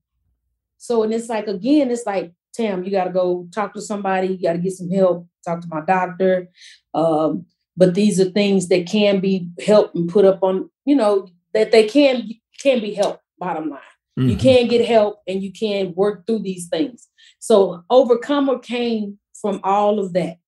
So, 0.77 1.03
and 1.03 1.13
it's 1.13 1.29
like, 1.29 1.49
again, 1.49 1.91
it's 1.91 2.07
like, 2.07 2.33
Tam, 2.55 2.85
you 2.85 2.91
got 2.91 3.05
to 3.05 3.11
go 3.11 3.49
talk 3.53 3.75
to 3.75 3.81
somebody, 3.81 4.29
you 4.29 4.43
got 4.43 4.53
to 4.53 4.59
get 4.59 4.73
some 4.73 4.91
help, 4.91 5.29
talk 5.45 5.61
to 5.61 5.69
my 5.69 5.81
doctor. 5.81 6.49
Um, 6.95 7.47
but 7.77 7.95
these 7.95 8.21
are 8.21 8.31
things 8.31 8.69
that 8.69 8.87
can 8.87 9.21
be 9.21 9.49
helped 9.65 9.95
and 9.95 10.09
put 10.09 10.25
up 10.25 10.43
on, 10.43 10.71
you 10.85 10.97
know, 10.97 11.29
that 11.55 11.73
they 11.73 11.87
can 11.87 12.29
can 12.61 12.81
be 12.81 12.95
helped, 12.95 13.23
bottom 13.39 13.71
line. 13.71 13.81
You 14.17 14.37
Mhm. 14.37 14.41
can 14.41 14.67
get 14.67 14.85
help 14.85 15.21
and 15.29 15.41
you 15.41 15.53
can 15.53 15.95
work 15.95 16.27
through 16.27 16.41
these 16.41 16.69
things. 16.69 17.09
So 17.39 17.85
overcomer 17.89 18.59
came 18.59 19.21
from 19.41 19.61
all 19.63 20.01
of 20.01 20.13
that. 20.15 20.39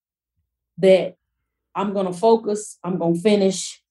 That 0.77 1.15
I'm 1.75 1.93
gonna 1.93 2.13
focus, 2.13 2.77
I'm 2.83 2.97
gonna 2.97 3.15
finish, 3.15 3.81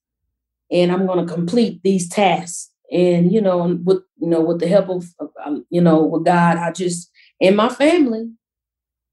and 0.71 0.91
I'm 0.91 1.05
gonna 1.05 1.25
complete 1.25 1.81
these 1.83 2.07
tasks. 2.09 2.71
And 2.91 3.31
you 3.31 3.41
know, 3.41 3.79
with 3.83 4.03
you 4.17 4.27
know, 4.27 4.41
with 4.41 4.59
the 4.59 4.67
help 4.67 4.89
of 4.89 5.05
um, 5.43 5.65
you 5.69 5.81
know, 5.81 6.03
with 6.03 6.25
God, 6.25 6.57
I 6.57 6.71
just 6.71 7.09
and 7.39 7.55
my 7.55 7.69
family. 7.69 8.31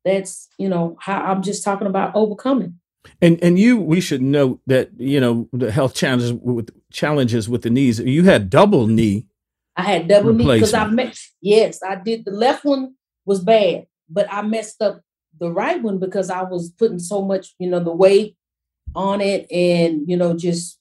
That's 0.05 0.49
you 0.59 0.69
know 0.69 0.97
how 1.01 1.21
I'm 1.21 1.43
just 1.43 1.65
talking 1.65 1.87
about 1.87 2.15
overcoming. 2.15 2.79
And 3.21 3.43
and 3.43 3.59
you, 3.59 3.79
we 3.79 4.01
should 4.01 4.23
note 4.23 4.61
that 4.67 4.91
you 4.97 5.21
know 5.21 5.49
the 5.53 5.71
health 5.71 5.95
challenges 5.95 6.33
with 6.33 6.71
challenges 6.93 7.49
with 7.49 7.63
the 7.63 7.71
knees. 7.71 7.99
You 7.99 8.25
had 8.25 8.49
double 8.49 8.87
knee. 8.87 9.27
I 9.77 9.83
had 9.83 10.09
double 10.09 10.33
knee 10.33 10.45
because 10.45 10.75
I 10.75 10.87
met. 10.87 11.19
Yes, 11.41 11.83
I 11.83 11.97
did. 11.97 12.25
The 12.25 12.31
left 12.31 12.65
one 12.65 12.95
was 13.27 13.41
bad, 13.41 13.87
but 14.09 14.27
I 14.33 14.43
messed 14.43 14.81
up 14.81 15.03
the 15.39 15.51
right 15.51 15.83
one 15.83 15.99
because 15.99 16.31
I 16.31 16.43
was 16.43 16.71
putting 16.71 16.99
so 16.99 17.23
much, 17.23 17.55
you 17.59 17.69
know, 17.69 17.81
the 17.81 17.93
weight 17.93 18.37
on 18.95 19.21
it, 19.21 19.51
and 19.51 20.03
you 20.09 20.17
know, 20.17 20.37
just 20.37 20.79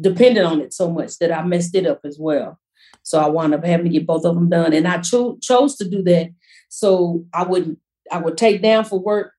dependent 0.00 0.46
on 0.46 0.60
it 0.60 0.72
so 0.72 0.90
much 0.90 1.18
that 1.18 1.32
I 1.32 1.42
messed 1.44 1.74
it 1.74 1.86
up 1.86 2.00
as 2.04 2.16
well. 2.18 2.58
So 3.02 3.18
I 3.18 3.28
wound 3.28 3.54
up 3.54 3.64
having 3.64 3.86
to 3.86 3.90
get 3.92 4.06
both 4.06 4.24
of 4.24 4.34
them 4.34 4.48
done, 4.48 4.72
and 4.72 4.86
I 4.88 4.98
cho- 4.98 5.38
chose 5.40 5.76
to 5.76 5.88
do 5.88 6.02
that 6.04 6.30
so 6.68 7.24
I 7.34 7.44
wouldn't. 7.44 7.78
I 8.10 8.18
would 8.18 8.36
take 8.36 8.62
down 8.62 8.84
for 8.84 8.98
work 8.98 9.32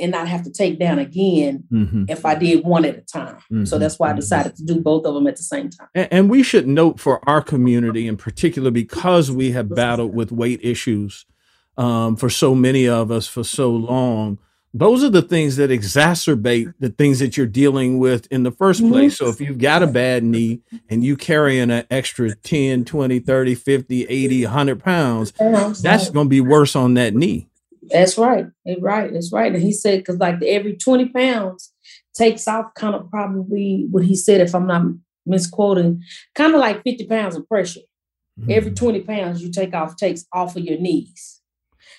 and 0.00 0.10
not 0.10 0.26
have 0.26 0.42
to 0.42 0.50
take 0.50 0.78
down 0.80 0.98
again 0.98 1.62
Mm-hmm. 1.72 2.04
if 2.08 2.26
I 2.26 2.34
did 2.34 2.64
one 2.64 2.84
at 2.84 2.96
a 2.98 3.00
time. 3.02 3.38
So 3.64 3.76
Mhm, 3.76 3.80
that's 3.80 3.96
why 3.98 4.10
I 4.10 4.12
mhm. 4.12 4.16
decided 4.16 4.56
to 4.56 4.64
do 4.64 4.80
both 4.80 5.06
of 5.06 5.14
them 5.14 5.28
at 5.28 5.36
the 5.36 5.44
same 5.44 5.70
time. 5.70 5.86
And, 5.94 6.08
and 6.10 6.30
we 6.30 6.42
should 6.42 6.66
note 6.66 6.98
for 6.98 7.26
our 7.28 7.40
community 7.40 8.08
in 8.08 8.16
particular, 8.16 8.72
because 8.72 9.30
we 9.30 9.52
have 9.52 9.68
battled 9.72 10.12
with 10.12 10.32
weight 10.32 10.58
issues 10.64 11.24
um, 11.76 12.16
for 12.16 12.28
so 12.28 12.54
many 12.56 12.88
of 12.88 13.10
us 13.12 13.26
for 13.28 13.44
so 13.44 13.70
long, 13.70 14.38
those 14.76 15.04
are 15.04 15.08
the 15.08 15.22
things 15.22 15.54
that 15.56 15.70
exacerbate 15.70 16.74
the 16.80 16.88
things 16.90 17.20
that 17.20 17.36
you're 17.36 17.46
dealing 17.46 17.98
with 17.98 18.26
in 18.32 18.42
the 18.42 18.50
1st 18.50 18.82
Mhm. 18.82 18.88
place. 18.88 19.16
So 19.16 19.28
if 19.28 19.40
you've 19.40 19.58
got 19.58 19.84
a 19.84 19.86
bad 19.86 20.24
knee 20.24 20.62
and 20.90 21.04
you 21.04 21.16
carrying 21.16 21.70
an 21.70 21.84
extra 21.90 22.34
10, 22.34 22.84
20, 22.84 23.20
30, 23.20 23.54
50, 23.54 24.04
80, 24.06 24.44
100 24.44 24.82
pounds, 24.82 25.32
that's 25.80 26.10
going 26.10 26.26
to 26.26 26.30
be 26.30 26.40
worse 26.40 26.74
on 26.74 26.94
that 26.94 27.14
knee. 27.14 27.46
That's 27.90 28.18
right. 28.18 28.46
That's 28.66 28.80
right. 28.82 29.12
That's 29.12 29.32
right. 29.32 29.54
And 29.54 29.62
he 29.62 29.72
said, 29.72 30.00
because 30.00 30.18
like 30.18 30.42
every 30.42 30.76
20 30.76 31.10
pounds 31.10 31.72
takes 32.14 32.48
off 32.48 32.74
kind 32.74 32.94
of 32.94 33.08
probably 33.10 33.86
what 33.90 34.04
he 34.04 34.16
said, 34.16 34.40
if 34.40 34.54
I'm 34.54 34.66
not 34.66 34.86
misquoting, 35.26 36.02
kind 36.34 36.52
of 36.54 36.60
like 36.60 36.82
50 36.82 37.06
pounds 37.06 37.36
of 37.36 37.48
pressure. 37.48 37.80
Every 38.48 38.72
20 38.72 39.00
pounds 39.02 39.40
you 39.42 39.50
take 39.52 39.72
off 39.74 39.96
takes 39.96 40.26
off 40.32 40.56
of 40.56 40.64
your 40.64 40.78
knees. 40.78 41.40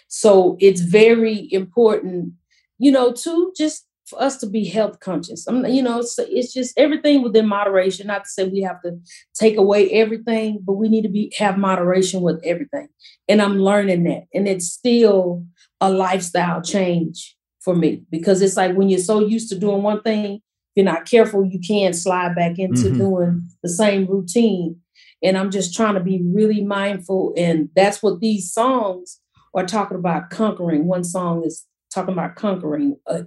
So 0.09 0.57
it's 0.59 0.81
very 0.81 1.47
important, 1.51 2.33
you 2.79 2.91
know, 2.91 3.11
to 3.13 3.53
just 3.57 3.85
for 4.05 4.21
us 4.21 4.37
to 4.37 4.45
be 4.45 4.65
health 4.65 4.99
conscious. 4.99 5.47
I'm, 5.47 5.65
you 5.65 5.81
know, 5.81 5.99
it's, 5.99 6.17
it's 6.19 6.53
just 6.53 6.77
everything 6.77 7.23
within 7.23 7.47
moderation. 7.47 8.07
Not 8.07 8.25
to 8.25 8.29
say 8.29 8.47
we 8.47 8.61
have 8.61 8.81
to 8.83 8.99
take 9.33 9.57
away 9.57 9.89
everything, 9.89 10.59
but 10.63 10.73
we 10.73 10.89
need 10.89 11.01
to 11.03 11.09
be 11.09 11.33
have 11.37 11.57
moderation 11.57 12.21
with 12.21 12.39
everything. 12.43 12.87
And 13.27 13.41
I'm 13.41 13.57
learning 13.57 14.03
that. 14.03 14.25
And 14.33 14.47
it's 14.47 14.67
still 14.67 15.43
a 15.81 15.89
lifestyle 15.89 16.61
change 16.61 17.35
for 17.61 17.75
me 17.75 18.03
because 18.11 18.43
it's 18.43 18.55
like 18.57 18.75
when 18.75 18.89
you're 18.89 18.99
so 18.99 19.25
used 19.25 19.49
to 19.49 19.57
doing 19.57 19.81
one 19.81 20.03
thing, 20.03 20.41
you're 20.75 20.85
not 20.85 21.09
careful, 21.09 21.43
you 21.43 21.59
can 21.59 21.93
slide 21.93 22.35
back 22.35 22.59
into 22.59 22.89
Mhm. 22.89 22.97
doing 22.97 23.49
the 23.63 23.69
same 23.69 24.05
routine. 24.05 24.81
And 25.23 25.35
I'm 25.35 25.49
just 25.49 25.73
trying 25.73 25.95
to 25.95 25.99
be 25.99 26.21
really 26.23 26.61
mindful. 26.61 27.33
And 27.35 27.69
that's 27.75 28.03
what 28.03 28.19
these 28.19 28.53
songs 28.53 29.19
are 29.55 29.65
talking 29.65 29.97
about 29.97 30.29
conquering. 30.29 30.85
One 30.85 31.03
song 31.03 31.43
is 31.43 31.65
talking 31.95 32.13
about 32.13 32.35
conquering, 32.35 32.97
uh, 33.07 33.23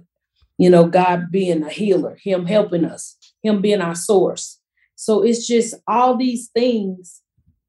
you 0.57 0.69
know, 0.69 0.87
God 0.87 1.31
being 1.31 1.63
a 1.63 1.69
healer, 1.69 2.17
Him 2.21 2.45
helping 2.45 2.85
us, 2.85 3.17
Him 3.43 3.61
being 3.61 3.81
our 3.81 3.95
source. 3.95 4.59
So 4.95 5.23
it's 5.23 5.47
just 5.47 5.75
all 5.87 6.15
these 6.15 6.49
things 6.49 7.21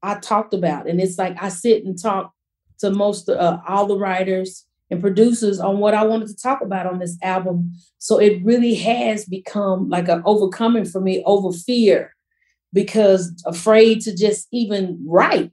I 0.03 0.15
talked 0.15 0.53
about. 0.53 0.87
And 0.87 1.01
it's 1.01 1.17
like 1.17 1.41
I 1.41 1.49
sit 1.49 1.83
and 1.83 2.01
talk 2.01 2.33
to 2.79 2.91
most 2.91 3.29
uh, 3.29 3.59
all 3.67 3.87
the 3.87 3.97
writers 3.97 4.65
and 4.89 5.01
producers 5.01 5.59
on 5.59 5.79
what 5.79 5.93
I 5.93 6.03
wanted 6.03 6.27
to 6.27 6.35
talk 6.35 6.61
about 6.61 6.85
on 6.85 6.99
this 6.99 7.17
album. 7.23 7.73
So 7.97 8.19
it 8.19 8.43
really 8.43 8.75
has 8.75 9.25
become 9.25 9.89
like 9.89 10.09
an 10.09 10.21
overcoming 10.25 10.85
for 10.85 10.99
me 10.99 11.23
over 11.25 11.55
fear 11.55 12.13
because 12.73 13.41
afraid 13.45 14.01
to 14.01 14.15
just 14.15 14.47
even 14.51 15.01
write 15.05 15.51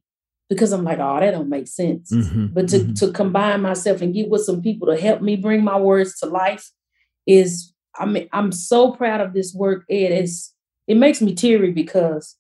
because 0.49 0.73
I'm 0.73 0.85
like, 0.85 0.99
oh, 0.99 1.21
that 1.21 1.33
don't 1.33 1.49
make 1.49 1.69
sense. 1.69 2.13
Mm-hmm, 2.13 2.47
but 2.47 2.69
to, 2.69 2.79
mm-hmm. 2.79 2.95
to 2.95 3.13
combine 3.13 3.61
myself 3.61 4.01
and 4.01 4.15
get 4.15 4.29
with 4.29 4.45
some 4.45 4.63
people 4.63 4.89
to 4.89 5.01
help 5.01 5.21
me 5.21 5.37
bring 5.37 5.63
my 5.63 5.79
words 5.79 6.19
to 6.21 6.27
life 6.27 6.71
is 7.27 7.73
I 7.97 8.07
mean, 8.07 8.29
I'm 8.33 8.53
so 8.53 8.93
proud 8.93 9.21
of 9.21 9.35
this 9.35 9.53
work. 9.55 9.85
It 9.89 10.13
is 10.13 10.53
it 10.87 10.97
makes 10.97 11.21
me 11.21 11.35
teary 11.35 11.73
because 11.73 12.37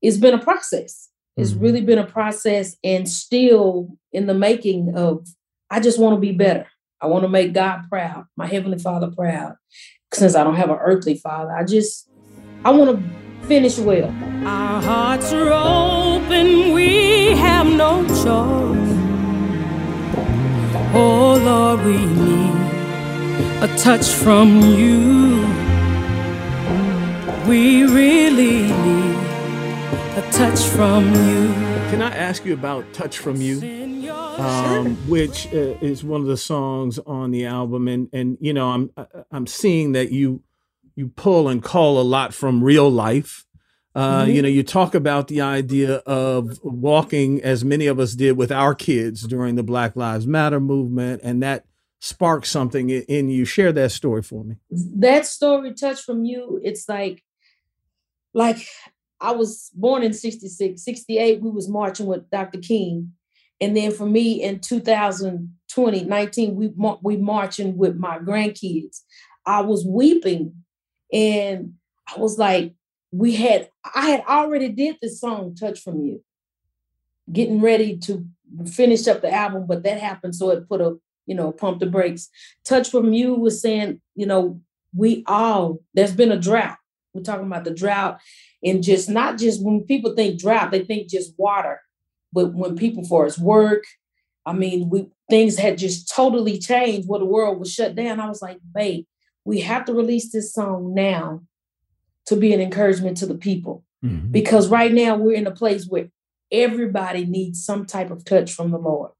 it's 0.00 0.16
been 0.16 0.34
a 0.34 0.42
process. 0.42 1.10
It's 1.36 1.50
mm-hmm. 1.50 1.60
really 1.60 1.80
been 1.82 1.98
a 1.98 2.06
process 2.06 2.76
and 2.82 3.08
still 3.08 3.96
in 4.12 4.26
the 4.26 4.34
making 4.34 4.96
of 4.96 5.26
I 5.70 5.80
just 5.80 5.98
want 5.98 6.16
to 6.16 6.20
be 6.20 6.32
better. 6.32 6.66
I 7.00 7.06
want 7.06 7.22
to 7.22 7.28
make 7.28 7.52
God 7.52 7.82
proud, 7.88 8.24
my 8.36 8.46
heavenly 8.46 8.78
father 8.78 9.10
proud. 9.10 9.54
Since 10.12 10.34
I 10.34 10.42
don't 10.42 10.56
have 10.56 10.70
an 10.70 10.78
earthly 10.80 11.16
father, 11.16 11.52
I 11.52 11.64
just 11.64 12.08
I 12.64 12.70
want 12.70 12.98
to 12.98 13.27
finish 13.48 13.78
well. 13.78 14.14
Our 14.46 14.82
hearts 14.82 15.32
are 15.32 15.50
open, 15.50 16.72
we 16.72 17.30
have 17.30 17.66
no 17.66 18.06
choice. 18.08 18.98
Oh 20.94 21.40
Lord, 21.42 21.84
we 21.84 21.96
need 21.96 22.54
a 23.62 23.74
touch 23.78 24.06
from 24.06 24.60
you. 24.60 25.46
We 27.48 27.84
really 27.84 28.62
need 28.62 29.16
a 30.18 30.28
touch 30.30 30.60
from 30.60 31.06
you. 31.14 31.54
Can 31.90 32.02
I 32.02 32.14
ask 32.14 32.44
you 32.44 32.52
about 32.52 32.92
Touch 32.92 33.16
from 33.16 33.40
You? 33.40 33.58
Um, 34.38 34.96
which 35.08 35.46
uh, 35.46 35.74
is 35.80 36.04
one 36.04 36.20
of 36.20 36.26
the 36.26 36.36
songs 36.36 36.98
on 37.00 37.30
the 37.30 37.46
album, 37.46 37.88
and 37.88 38.08
and 38.12 38.36
you 38.40 38.52
know 38.52 38.68
I'm 38.70 38.90
I'm 39.32 39.46
seeing 39.46 39.92
that 39.92 40.12
you 40.12 40.42
you 40.98 41.08
pull 41.08 41.48
and 41.48 41.62
call 41.62 42.00
a 42.00 42.02
lot 42.02 42.34
from 42.34 42.62
real 42.62 42.90
life. 42.90 43.46
Uh, 43.94 44.22
mm-hmm. 44.22 44.32
You 44.32 44.42
know, 44.42 44.48
you 44.48 44.64
talk 44.64 44.96
about 44.96 45.28
the 45.28 45.40
idea 45.40 45.96
of 45.98 46.58
walking 46.64 47.40
as 47.40 47.64
many 47.64 47.86
of 47.86 48.00
us 48.00 48.14
did 48.14 48.36
with 48.36 48.50
our 48.50 48.74
kids 48.74 49.22
during 49.22 49.54
the 49.54 49.62
Black 49.62 49.94
Lives 49.94 50.26
Matter 50.26 50.58
movement, 50.58 51.20
and 51.22 51.40
that 51.44 51.66
sparked 52.00 52.48
something 52.48 52.90
in 52.90 53.28
you. 53.28 53.44
Share 53.44 53.70
that 53.72 53.92
story 53.92 54.22
for 54.22 54.42
me. 54.42 54.56
That 54.70 55.24
story, 55.24 55.72
touch 55.72 56.00
from 56.00 56.24
you. 56.24 56.60
It's 56.64 56.88
like, 56.88 57.22
like 58.34 58.66
I 59.20 59.30
was 59.32 59.70
born 59.74 60.02
in 60.02 60.12
66, 60.12 60.84
68, 60.84 61.40
we 61.40 61.50
was 61.50 61.68
marching 61.68 62.06
with 62.06 62.28
Dr. 62.28 62.58
King. 62.58 63.12
And 63.60 63.76
then 63.76 63.92
for 63.92 64.06
me 64.06 64.42
in 64.42 64.58
2020, 64.58 66.04
19, 66.04 66.56
we, 66.56 66.72
we 67.02 67.16
marching 67.16 67.76
with 67.76 67.96
my 67.96 68.18
grandkids. 68.18 69.02
I 69.46 69.60
was 69.62 69.86
weeping 69.86 70.64
and 71.12 71.74
I 72.14 72.18
was 72.18 72.38
like, 72.38 72.74
we 73.10 73.36
had, 73.36 73.70
I 73.94 74.10
had 74.10 74.24
already 74.28 74.68
did 74.68 74.96
this 75.00 75.20
song, 75.20 75.54
Touch 75.54 75.80
From 75.80 76.02
You, 76.02 76.22
getting 77.32 77.60
ready 77.60 77.96
to 77.98 78.26
finish 78.66 79.06
up 79.08 79.22
the 79.22 79.32
album, 79.32 79.66
but 79.66 79.82
that 79.82 80.00
happened. 80.00 80.34
So 80.34 80.50
it 80.50 80.68
put 80.68 80.80
a, 80.80 80.96
you 81.26 81.34
know, 81.34 81.52
pump 81.52 81.80
the 81.80 81.86
brakes. 81.86 82.28
Touch 82.64 82.90
From 82.90 83.12
You 83.12 83.34
was 83.34 83.60
saying, 83.60 84.00
you 84.14 84.26
know, 84.26 84.60
we 84.94 85.24
all, 85.26 85.80
there's 85.94 86.14
been 86.14 86.32
a 86.32 86.38
drought. 86.38 86.76
We're 87.14 87.22
talking 87.22 87.46
about 87.46 87.64
the 87.64 87.70
drought 87.72 88.20
and 88.62 88.82
just 88.82 89.08
not 89.08 89.38
just 89.38 89.62
when 89.62 89.82
people 89.82 90.14
think 90.14 90.38
drought, 90.38 90.70
they 90.70 90.84
think 90.84 91.08
just 91.08 91.34
water. 91.38 91.80
But 92.32 92.52
when 92.54 92.76
people 92.76 93.04
for 93.04 93.26
us 93.26 93.38
work, 93.38 93.84
I 94.44 94.52
mean, 94.52 94.90
we 94.90 95.08
things 95.30 95.58
had 95.58 95.78
just 95.78 96.12
totally 96.14 96.58
changed 96.58 97.08
where 97.08 97.20
the 97.20 97.26
world 97.26 97.58
was 97.58 97.72
shut 97.72 97.94
down. 97.94 98.20
I 98.20 98.28
was 98.28 98.40
like, 98.42 98.58
babe, 98.74 99.04
we 99.48 99.60
have 99.60 99.86
to 99.86 99.94
release 99.94 100.30
this 100.30 100.52
song 100.52 100.92
now 100.92 101.40
to 102.26 102.36
be 102.36 102.52
an 102.52 102.60
encouragement 102.60 103.16
to 103.16 103.24
the 103.24 103.34
people. 103.34 103.82
Mm-hmm. 104.04 104.30
Because 104.30 104.68
right 104.68 104.92
now 104.92 105.16
we're 105.16 105.36
in 105.36 105.46
a 105.46 105.50
place 105.62 105.86
where 105.86 106.10
everybody 106.52 107.24
needs 107.24 107.64
some 107.64 107.86
type 107.86 108.10
of 108.10 108.26
touch 108.26 108.52
from 108.52 108.72
the 108.72 108.78
Lord. 108.78 109.12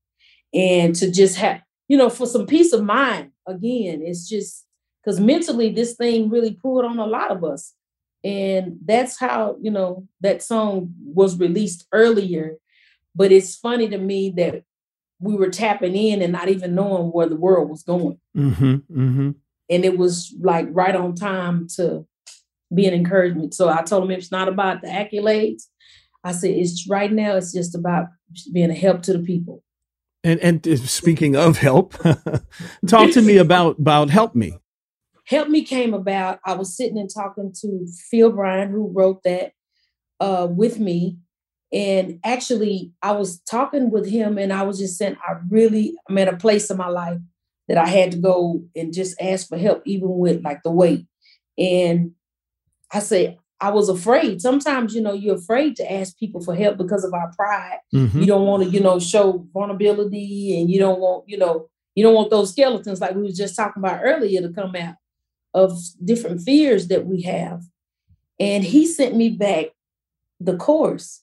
And 0.53 0.95
to 0.97 1.11
just 1.11 1.37
have, 1.39 1.63
you 1.89 1.97
know, 1.97 2.11
for 2.11 2.27
some 2.27 2.47
peace 2.47 2.75
of 2.75 2.85
mind, 2.85 3.31
again, 3.47 4.03
it's 4.05 4.29
just 4.29 4.67
because 5.03 5.19
mentally 5.19 5.71
this 5.71 5.95
thing 5.95 6.29
really 6.29 6.53
pulled 6.53 6.85
on 6.85 6.99
a 6.99 7.07
lot 7.07 7.31
of 7.31 7.43
us. 7.43 7.73
And 8.23 8.81
that's 8.85 9.19
how, 9.19 9.57
you 9.63 9.71
know, 9.71 10.07
that 10.21 10.43
song 10.43 10.93
was 11.07 11.39
released 11.39 11.87
earlier. 11.91 12.59
But 13.15 13.33
it's 13.33 13.57
funny 13.57 13.89
to 13.89 13.99
me 13.99 14.29
that 14.37 14.63
we 15.21 15.37
were 15.37 15.49
tapping 15.49 15.97
in 15.97 16.21
and 16.21 16.35
not 16.35 16.49
even 16.51 16.75
knowing 16.75 17.13
where 17.13 17.31
the 17.31 17.37
world 17.37 17.71
was 17.71 17.83
going. 17.83 18.21
Mm-hmm, 18.37 18.75
mm-hmm. 18.75 19.31
And 19.71 19.85
it 19.85 19.99
was 19.99 20.35
like 20.41 20.67
right 20.71 20.95
on 20.95 21.15
time 21.15 21.67
to 21.77 22.07
be 22.75 22.87
an 22.87 22.95
encouragement. 22.95 23.55
So 23.55 23.69
I 23.69 23.83
told 23.83 24.05
him 24.05 24.11
it's 24.11 24.33
not 24.33 24.49
about 24.49 24.83
the 24.83 24.89
accolades. 24.89 25.65
I 26.25 26.33
said 26.33 26.51
it's 26.51 26.89
right 26.89 27.13
now. 27.13 27.37
It's 27.37 27.53
just 27.53 27.75
about 27.75 28.07
being 28.53 28.71
a 28.71 28.75
help 28.75 29.03
to 29.03 29.13
the 29.13 29.21
people. 29.21 29.63
And 30.25 30.41
and 30.41 30.79
speaking 30.81 31.37
of 31.37 31.59
help, 31.59 31.95
talk 32.87 33.13
to 33.13 33.23
me 33.23 33.37
about 33.39 33.79
about 33.79 34.11
help 34.11 34.35
me. 34.35 34.59
Help 35.27 35.49
Me 35.49 35.63
came 35.63 35.93
about. 35.93 36.39
I 36.47 36.55
was 36.55 36.75
sitting 36.75 36.99
and 36.99 37.11
talking 37.13 37.53
to 37.61 37.87
Phil 38.11 38.33
Bryan, 38.33 38.71
who 38.71 38.91
wrote 38.91 39.23
that 39.25 39.53
uh, 40.21 40.49
with 40.51 40.81
me. 40.81 41.19
And 41.71 42.19
actually, 42.25 42.93
I 43.03 43.13
was 43.13 43.41
talking 43.41 43.91
with 43.91 44.09
him, 44.09 44.39
and 44.39 44.55
I 44.55 44.63
was 44.63 44.79
just 44.79 44.97
saying, 44.97 45.19
I 45.23 45.35
really, 45.51 45.95
I'm 46.09 46.17
at 46.17 46.33
a 46.33 46.37
place 46.39 46.71
in 46.71 46.79
my 46.79 46.89
life 46.89 47.19
that 47.69 47.79
I 47.79 47.87
had 47.87 48.13
to 48.13 48.19
go 48.19 48.63
and 48.75 48.93
just 48.93 49.21
ask 49.21 49.49
for 49.49 49.59
help, 49.59 49.83
even 49.85 50.09
with 50.19 50.43
like 50.43 50.63
the 50.63 50.71
weight. 50.71 51.07
And 51.57 52.13
I 52.93 53.01
said, 53.01 53.39
I 53.61 53.71
was 53.71 53.89
afraid. 53.89 54.41
Sometimes, 54.41 54.95
you 54.95 55.01
know, 55.01 55.13
you're 55.13 55.37
afraid 55.37 55.77
to 55.77 55.93
ask 55.93 56.17
people 56.19 56.41
for 56.41 56.55
help 56.55 56.79
because 56.79 57.05
of 57.05 57.13
our 57.13 57.33
pride. 57.37 57.79
Mm-hmm. 57.93 58.21
You 58.21 58.27
don't 58.27 58.47
want 58.47 58.63
to, 58.63 58.69
you 58.69 58.81
know, 58.81 58.99
show 58.99 59.47
vulnerability 59.53 60.61
and 60.61 60.71
you 60.71 60.79
don't 60.79 61.01
want, 61.01 61.29
you 61.29 61.37
know, 61.37 61.69
you 61.95 62.05
don't 62.05 62.15
want 62.15 62.31
those 62.31 62.53
skeletons 62.53 63.01
like 63.01 63.15
we 63.15 63.23
was 63.23 63.37
just 63.37 63.57
talking 63.57 63.83
about 63.83 64.01
earlier 64.05 64.41
to 64.41 64.51
come 64.51 64.77
out 64.77 64.95
of 65.55 65.77
different 66.05 66.41
fears 66.43 66.89
that 66.89 67.07
we 67.07 67.23
have. 67.23 67.63
And 68.39 68.63
he 68.63 68.87
sent 68.87 69.17
me 69.17 69.31
back 69.31 69.67
the 70.39 70.57
course. 70.57 71.23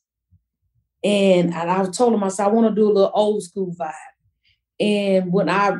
And, 1.03 1.53
and 1.53 1.71
I 1.71 1.85
told 1.85 2.13
him, 2.13 2.23
I 2.23 2.27
said, 2.27 2.45
I 2.45 2.49
want 2.49 2.67
to 2.67 2.75
do 2.75 2.91
a 2.91 2.93
little 2.93 3.11
old 3.13 3.43
school 3.43 3.73
vibe. 3.79 3.93
And 4.79 5.31
when 5.31 5.47
I 5.47 5.77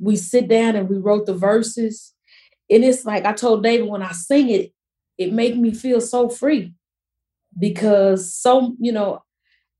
we 0.00 0.16
sit 0.16 0.48
down 0.48 0.76
and 0.76 0.88
we 0.88 0.96
wrote 0.98 1.26
the 1.26 1.34
verses, 1.34 2.14
and 2.70 2.84
it's 2.84 3.04
like 3.04 3.24
I 3.24 3.32
told 3.32 3.62
David 3.62 3.88
when 3.88 4.02
I 4.02 4.12
sing 4.12 4.48
it, 4.50 4.72
it 5.18 5.32
made 5.32 5.58
me 5.58 5.72
feel 5.74 6.00
so 6.00 6.28
free 6.28 6.74
because 7.58 8.34
so, 8.34 8.74
you 8.80 8.92
know, 8.92 9.22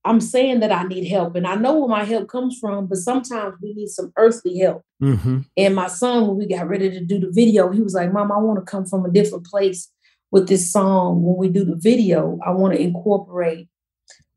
I'm 0.05 0.21
saying 0.21 0.61
that 0.61 0.73
I 0.73 0.83
need 0.83 1.07
help 1.09 1.37
and 1.37 1.47
I 1.47 1.55
know 1.55 1.79
where 1.79 1.89
my 1.89 2.05
help 2.05 2.29
comes 2.29 2.59
from, 2.59 2.87
but 2.87 2.99
sometimes 2.99 3.55
we 3.63 3.73
need 3.73 3.89
some 3.89 4.13
earthly 4.17 4.59
help. 4.59 4.83
Mm-hmm. 5.01 5.41
And 5.57 5.75
my 5.75 5.87
son, 5.87 6.27
when 6.27 6.37
we 6.39 6.47
got 6.47 6.69
ready 6.69 6.91
to 6.91 7.01
do 7.05 7.21
the 7.21 7.31
video, 7.31 7.71
he 7.71 7.81
was 7.81 7.95
like, 7.95 8.13
Mom, 8.13 8.33
I 8.33 8.39
want 8.39 8.59
to 8.59 8.71
come 8.71 8.85
from 8.85 9.05
a 9.05 9.11
different 9.11 9.47
place 9.47 9.91
with 10.33 10.49
this 10.49 10.73
song. 10.73 11.23
When 11.23 11.37
we 11.37 11.49
do 11.49 11.65
the 11.65 11.77
video, 11.77 12.39
I 12.45 12.51
want 12.51 12.75
to 12.75 12.81
incorporate 12.81 13.69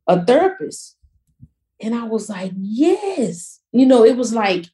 a 0.08 0.24
therapist. 0.24 0.98
And 1.82 1.96
I 1.96 2.04
was 2.04 2.30
like, 2.30 2.52
Yes. 2.56 3.60
You 3.72 3.88
know, 3.88 4.06
it 4.06 4.18
was 4.18 4.34
like 4.34 4.68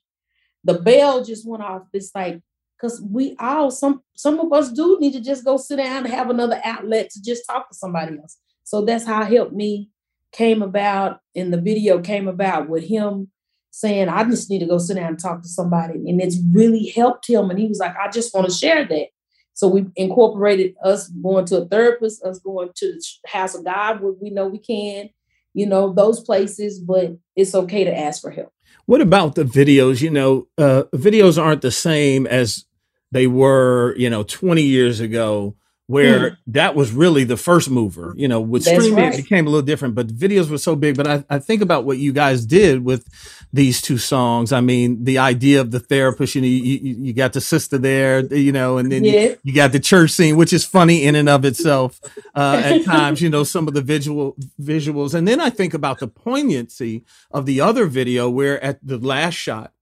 the 0.64 0.76
bell 0.76 1.24
just 1.24 1.48
went 1.48 1.64
off. 1.64 1.84
It's 1.94 2.12
like, 2.14 2.42
because 2.78 3.02
we 3.02 3.36
all, 3.40 3.70
some 3.72 4.02
some 4.16 4.40
of 4.40 4.52
us 4.52 4.72
do 4.72 4.98
need 5.00 5.14
to 5.14 5.22
just 5.22 5.46
go 5.46 5.58
sit 5.58 5.78
down 5.78 6.06
and 6.06 6.14
have 6.14 6.30
another 6.30 6.60
outlet 6.64 7.10
to 7.12 7.22
just 7.22 7.46
talk 7.48 7.70
to 7.70 7.76
somebody 7.76 8.18
else. 8.18 8.38
So 8.64 8.84
that's 8.84 9.06
how 9.06 9.24
it 9.24 9.32
helped 9.32 9.54
me 9.54 9.90
came 10.32 10.62
about 10.62 11.20
and 11.36 11.54
the 11.54 11.60
video 11.60 12.00
came 12.00 12.28
about 12.28 12.70
with 12.70 12.88
him 12.88 13.30
saying, 13.72 14.10
I 14.10 14.24
just 14.26 14.50
need 14.50 14.60
to 14.60 14.66
go 14.66 14.78
sit 14.78 14.96
down 14.96 15.08
and 15.08 15.20
talk 15.20 15.42
to 15.42 15.48
somebody. 15.48 16.10
And 16.10 16.22
it's 16.22 16.38
really 16.52 16.90
helped 16.90 17.28
him. 17.28 17.50
And 17.50 17.60
he 17.60 17.68
was 17.68 17.80
like, 17.80 17.96
I 17.98 18.10
just 18.10 18.34
want 18.34 18.48
to 18.48 18.54
share 18.54 18.86
that. 18.86 19.08
So 19.54 19.68
we 19.68 19.86
incorporated 19.96 20.76
us 20.84 21.08
going 21.10 21.46
to 21.46 21.62
a 21.62 21.66
therapist, 21.66 22.24
us 22.24 22.40
going 22.40 22.70
to 22.76 22.94
the 22.94 23.30
house 23.30 23.56
of 23.56 23.66
God 23.66 24.02
where 24.02 24.14
we 24.14 24.30
know 24.30 24.48
we 24.48 24.60
can, 24.60 25.10
you 25.54 25.66
know, 25.66 25.94
those 25.94 26.22
places, 26.22 26.80
but 26.80 27.12
it's 27.36 27.56
okay 27.56 27.84
to 27.84 27.98
ask 27.98 28.22
for 28.22 28.32
help. 28.32 28.52
What 28.86 29.02
about 29.02 29.36
the 29.36 29.44
videos? 29.44 30.02
You 30.02 30.10
know, 30.10 30.48
uh, 30.58 30.84
videos 30.94 31.42
aren't 31.42 31.62
the 31.62 31.72
same 31.72 32.28
as 32.28 32.66
they 33.12 33.28
were, 33.28 33.96
you 33.98 34.10
know, 34.10 34.24
20 34.24 34.62
years 34.62 35.00
ago 35.00 35.56
where 35.92 36.32
mm. 36.32 36.38
that 36.48 36.74
was 36.74 36.94
really 36.94 37.26
the 37.26 37.36
first 37.36 37.70
mover. 37.70 38.14
You 38.16 38.30
know, 38.30 38.40
with 38.40 38.64
That's 38.64 38.78
streaming 38.78 39.04
right. 39.04 39.14
it 39.14 39.24
became 39.24 39.46
a 39.46 39.50
little 39.50 39.66
different, 39.66 39.94
but 39.94 40.08
videos 40.08 40.50
were 40.50 40.58
so 40.58 40.74
big. 40.74 40.96
But 40.96 41.06
I, 41.06 41.26
I 41.30 41.40
think 41.40 41.62
about 41.62 41.84
what 41.84 41.98
you 41.98 42.14
guys 42.14 42.46
did 42.46 42.86
with 42.86 43.06
these 43.52 43.82
two 43.82 43.98
songs. 43.98 44.54
I 44.54 44.62
mean, 44.62 45.04
the 45.04 45.18
idea 45.18 45.60
of 45.60 45.72
the 45.72 45.82
therapist, 45.82 46.36
you 46.36 46.42
know, 46.42 46.48
you, 46.48 46.80
you 46.80 47.14
got 47.14 47.34
the 47.34 47.42
sister 47.42 47.78
there, 47.78 48.26
you 48.34 48.54
know, 48.54 48.78
and 48.78 48.90
then 48.90 49.04
yeah. 49.04 49.12
you, 49.12 49.38
you, 49.44 49.54
got 49.54 49.74
the 49.74 49.82
church 49.82 50.12
scene, 50.12 50.38
which 50.38 50.54
is 50.54 50.64
funny 50.64 51.04
in 51.04 51.16
and 51.16 51.28
of 51.28 51.44
itself 51.44 52.00
uh, 52.36 52.62
at 52.64 52.84
times, 52.86 53.22
you 53.22 53.30
know, 53.30 53.44
some 53.44 53.68
of 53.68 53.74
the 53.74 53.82
visual 53.82 54.38
visuals. 54.62 55.14
And 55.14 55.28
then 55.28 55.42
I 55.42 55.50
think 55.50 55.74
about 55.74 56.00
the 56.00 56.08
poignancy 56.08 57.04
of 57.32 57.46
the 57.46 57.60
other 57.60 57.86
video 57.86 58.30
where 58.30 58.64
at 58.64 58.80
the 58.82 58.98
last 58.98 59.34
shot, 59.34 59.74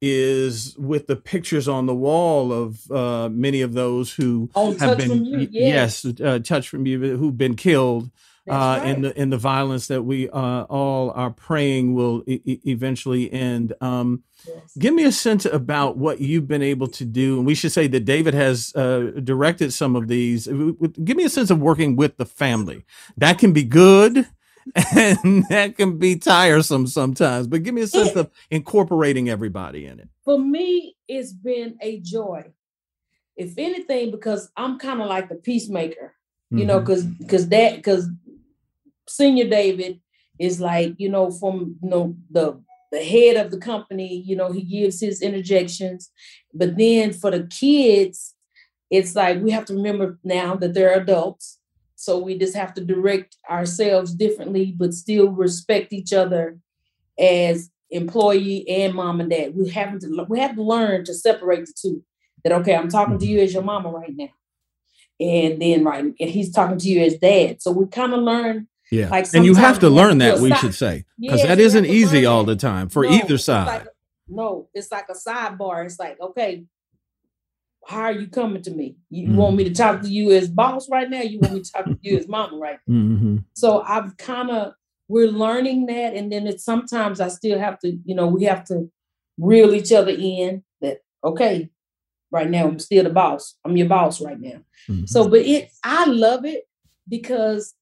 is 0.00 0.76
with 0.78 1.06
the 1.06 1.16
pictures 1.16 1.68
on 1.68 1.86
the 1.86 1.94
wall 1.94 2.52
of 2.52 2.90
uh, 2.90 3.28
many 3.28 3.60
of 3.60 3.74
those 3.74 4.14
who 4.14 4.50
oh, 4.54 4.76
have 4.78 4.96
been 4.96 5.24
yes, 5.50 6.04
uh, 6.04 6.38
touch 6.42 6.68
from 6.68 6.86
you 6.86 7.16
who've 7.16 7.36
been 7.36 7.54
killed 7.54 8.10
uh, 8.48 8.52
right. 8.54 8.88
in 8.88 9.02
the 9.02 9.20
in 9.20 9.30
the 9.30 9.36
violence 9.36 9.88
that 9.88 10.02
we 10.02 10.28
uh, 10.30 10.62
all 10.62 11.10
are 11.10 11.30
praying 11.30 11.94
will 11.94 12.22
e- 12.26 12.60
eventually 12.66 13.30
end. 13.32 13.74
Um, 13.80 14.24
yes. 14.46 14.76
Give 14.78 14.94
me 14.94 15.04
a 15.04 15.12
sense 15.12 15.44
about 15.44 15.98
what 15.98 16.20
you've 16.20 16.48
been 16.48 16.62
able 16.62 16.88
to 16.88 17.04
do, 17.04 17.36
and 17.36 17.46
we 17.46 17.54
should 17.54 17.72
say 17.72 17.86
that 17.88 18.04
David 18.04 18.34
has 18.34 18.74
uh, 18.74 19.12
directed 19.22 19.72
some 19.72 19.94
of 19.94 20.08
these. 20.08 20.46
Give 20.46 21.16
me 21.16 21.24
a 21.24 21.30
sense 21.30 21.50
of 21.50 21.60
working 21.60 21.96
with 21.96 22.16
the 22.16 22.26
family. 22.26 22.84
That 23.16 23.38
can 23.38 23.52
be 23.52 23.64
good. 23.64 24.26
And 24.96 25.44
that 25.48 25.76
can 25.76 25.98
be 25.98 26.16
tiresome 26.16 26.86
sometimes, 26.86 27.46
but 27.46 27.62
give 27.62 27.74
me 27.74 27.82
a 27.82 27.86
sense 27.86 28.14
of 28.16 28.30
incorporating 28.50 29.28
everybody 29.28 29.86
in 29.86 29.98
it. 30.00 30.08
For 30.24 30.38
me, 30.38 30.96
it's 31.08 31.32
been 31.32 31.76
a 31.80 32.00
joy. 32.00 32.44
If 33.36 33.54
anything, 33.56 34.10
because 34.10 34.50
I'm 34.56 34.78
kind 34.78 35.00
of 35.00 35.08
like 35.08 35.28
the 35.28 35.36
peacemaker, 35.36 36.14
you 36.50 36.58
mm-hmm. 36.58 36.66
know, 36.66 36.80
because 36.80 37.04
because 37.04 37.48
that 37.48 37.76
because 37.76 38.08
Senior 39.08 39.48
David 39.48 40.00
is 40.38 40.60
like, 40.60 40.94
you 40.98 41.08
know, 41.08 41.30
from 41.30 41.76
you 41.82 41.88
know 41.88 42.16
the 42.30 42.60
the 42.90 43.02
head 43.02 43.36
of 43.36 43.50
the 43.50 43.58
company, 43.58 44.22
you 44.26 44.36
know, 44.36 44.52
he 44.52 44.62
gives 44.62 45.00
his 45.00 45.22
interjections. 45.22 46.10
But 46.52 46.76
then 46.76 47.12
for 47.12 47.30
the 47.30 47.44
kids, 47.44 48.34
it's 48.90 49.14
like 49.14 49.40
we 49.40 49.52
have 49.52 49.64
to 49.66 49.74
remember 49.74 50.18
now 50.24 50.56
that 50.56 50.74
they're 50.74 50.98
adults. 51.00 51.58
So 52.00 52.18
we 52.18 52.38
just 52.38 52.56
have 52.56 52.72
to 52.74 52.80
direct 52.84 53.36
ourselves 53.50 54.14
differently, 54.14 54.74
but 54.74 54.94
still 54.94 55.28
respect 55.28 55.92
each 55.92 56.14
other 56.14 56.58
as 57.18 57.70
employee 57.90 58.66
and 58.70 58.94
mom 58.94 59.20
and 59.20 59.28
dad. 59.28 59.54
We 59.54 59.68
have 59.68 59.98
to 59.98 60.26
we 60.26 60.40
have 60.40 60.54
to 60.54 60.62
learn 60.62 61.04
to 61.04 61.12
separate 61.12 61.66
the 61.66 61.74
two. 61.78 62.02
That 62.42 62.54
okay, 62.54 62.74
I'm 62.74 62.88
talking 62.88 63.18
to 63.18 63.26
you 63.26 63.36
mm-hmm. 63.36 63.44
as 63.44 63.52
your 63.52 63.62
mama 63.62 63.90
right 63.90 64.14
now. 64.16 64.30
And 65.20 65.60
then 65.60 65.84
right, 65.84 66.02
and 66.02 66.30
he's 66.30 66.50
talking 66.50 66.78
to 66.78 66.88
you 66.88 67.02
as 67.02 67.18
dad. 67.18 67.60
So 67.60 67.70
we 67.70 67.86
kind 67.86 68.14
of 68.14 68.20
learn 68.20 68.66
yeah. 68.90 69.10
Like 69.10 69.26
and 69.34 69.44
you 69.44 69.54
have 69.54 69.78
to 69.80 69.90
learn 69.90 70.18
that, 70.18 70.40
we 70.40 70.54
should 70.54 70.74
say, 70.74 71.04
because 71.20 71.42
that 71.42 71.60
isn't 71.60 71.84
easy 71.84 72.24
all 72.24 72.44
the 72.44 72.56
time 72.56 72.88
for 72.88 73.04
no, 73.04 73.10
either 73.10 73.36
side. 73.36 73.66
Like, 73.66 73.88
no, 74.26 74.68
it's 74.72 74.90
like 74.90 75.06
a 75.10 75.12
sidebar. 75.12 75.84
It's 75.84 75.98
like, 75.98 76.18
okay, 76.18 76.64
how 77.86 78.02
are 78.02 78.12
you 78.12 78.28
coming 78.28 78.62
to 78.62 78.70
me? 78.70 78.96
You 79.08 79.28
mm-hmm. 79.28 79.36
want 79.36 79.56
me 79.56 79.64
to 79.64 79.72
talk 79.72 80.02
to 80.02 80.08
you 80.08 80.30
as 80.32 80.48
boss 80.48 80.88
right 80.88 81.08
now? 81.08 81.22
You 81.22 81.40
want 81.40 81.54
me 81.54 81.62
to 81.62 81.72
talk 81.72 81.84
to 81.86 81.98
you 82.00 82.18
as 82.18 82.28
mama 82.28 82.56
right 82.56 82.78
now? 82.86 82.94
Mm-hmm. 82.94 83.36
So 83.54 83.82
I've 83.82 84.16
kind 84.16 84.50
of, 84.50 84.74
we're 85.08 85.28
learning 85.28 85.86
that. 85.86 86.14
And 86.14 86.30
then 86.30 86.46
it's 86.46 86.64
sometimes 86.64 87.20
I 87.20 87.28
still 87.28 87.58
have 87.58 87.78
to, 87.80 87.98
you 88.04 88.14
know, 88.14 88.26
we 88.26 88.44
have 88.44 88.64
to 88.66 88.90
reel 89.38 89.74
each 89.74 89.92
other 89.92 90.14
in 90.16 90.62
that, 90.80 90.98
okay, 91.24 91.70
right 92.30 92.48
now 92.48 92.68
I'm 92.68 92.78
still 92.78 93.04
the 93.04 93.10
boss. 93.10 93.56
I'm 93.64 93.76
your 93.76 93.88
boss 93.88 94.20
right 94.20 94.38
now. 94.38 94.60
Mm-hmm. 94.88 95.06
So, 95.06 95.28
but 95.28 95.40
it, 95.40 95.70
I 95.82 96.04
love 96.04 96.44
it 96.44 96.68
because 97.08 97.74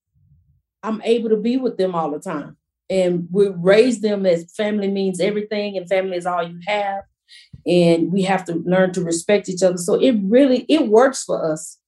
I'm 0.83 1.03
able 1.03 1.29
to 1.31 1.37
be 1.37 1.57
with 1.57 1.77
them 1.77 1.95
all 1.95 2.11
the 2.11 2.21
time. 2.21 2.57
And 2.91 3.29
we 3.31 3.49
raise 3.49 4.01
them 4.01 4.25
as 4.25 4.55
family 4.55 4.89
means 4.89 5.21
everything, 5.21 5.77
and 5.77 5.87
family 5.87 6.17
is 6.17 6.25
all 6.25 6.43
you 6.43 6.59
have. 6.67 7.03
And 7.69 8.11
we 8.11 8.23
have 8.23 8.45
to 8.47 8.55
learn 8.55 8.93
to 8.95 9.03
respect 9.03 9.49
each 9.49 9.63
other. 9.63 9.77
So 9.77 9.95
it 9.95 10.17
really 10.25 10.65
it 10.69 10.89
works 10.89 11.25
for 11.25 11.53
us. 11.53 11.79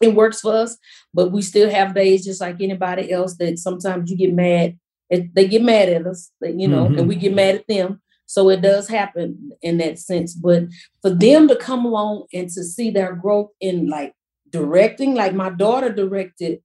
It 0.00 0.14
works 0.14 0.40
for 0.40 0.54
us, 0.54 0.76
but 1.12 1.32
we 1.32 1.42
still 1.42 1.70
have 1.70 1.94
days 1.94 2.24
just 2.24 2.40
like 2.40 2.60
anybody 2.60 3.10
else 3.10 3.36
that 3.38 3.58
sometimes 3.58 4.10
you 4.10 4.16
get 4.16 4.32
mad. 4.32 4.78
They 5.10 5.48
get 5.48 5.62
mad 5.62 5.88
at 5.88 6.06
us, 6.06 6.30
you 6.42 6.68
know, 6.68 6.84
mm-hmm. 6.84 6.98
and 6.98 7.08
we 7.08 7.16
get 7.16 7.34
mad 7.34 7.56
at 7.56 7.66
them. 7.66 8.00
So 8.26 8.50
it 8.50 8.60
does 8.60 8.88
happen 8.88 9.52
in 9.62 9.78
that 9.78 9.98
sense. 9.98 10.34
But 10.34 10.64
for 11.00 11.10
them 11.10 11.48
to 11.48 11.56
come 11.56 11.86
along 11.86 12.26
and 12.32 12.48
to 12.50 12.62
see 12.62 12.90
their 12.90 13.14
growth 13.14 13.50
in 13.60 13.88
like 13.88 14.12
directing, 14.50 15.14
like 15.14 15.34
my 15.34 15.50
daughter 15.50 15.90
directed 15.90 16.60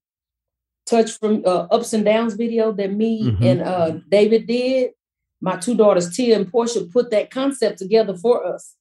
touch 0.86 1.12
from 1.18 1.44
uh, 1.46 1.68
ups 1.72 1.94
and 1.94 2.04
downs 2.04 2.34
video 2.34 2.72
that 2.74 2.92
me 2.92 3.24
mm-hmm. 3.24 3.44
and 3.44 3.62
uh, 3.62 3.92
David 4.10 4.48
did. 4.48 4.92
My 5.44 5.58
two 5.58 5.76
daughters, 5.76 6.16
Tia 6.16 6.38
and 6.38 6.50
Portia, 6.50 6.86
put 6.86 7.12
that 7.12 7.30
concept 7.30 7.78
together 7.78 8.16
for 8.16 8.46
us, 8.46 8.76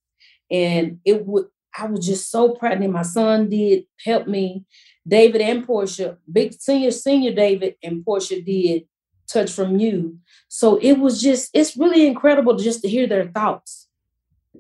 and 0.51 1.01
it 1.05 1.27
would. 1.27 1.47
I 1.77 1.87
was 1.87 2.07
just 2.07 2.31
so 2.31 2.51
proud. 2.55 2.81
And 2.81 2.93
my 2.93 3.03
son 3.03 3.49
did 3.49 3.85
help 4.05 4.27
me. 4.29 4.65
David 5.09 5.41
and 5.41 5.67
Portia, 5.67 6.19
big 6.31 6.53
senior, 6.53 6.91
senior 6.91 7.33
David 7.33 7.77
and 7.83 8.05
Portia 8.05 8.43
did 8.43 8.87
touch 9.27 9.51
from 9.51 9.79
you. 9.79 10.19
So 10.49 10.77
it 10.77 10.99
was 10.99 11.21
just, 11.21 11.51
it's 11.55 11.77
really 11.77 12.07
incredible 12.07 12.57
just 12.57 12.83
to 12.83 12.89
hear 12.89 13.07
their 13.07 13.29
thoughts 13.29 13.89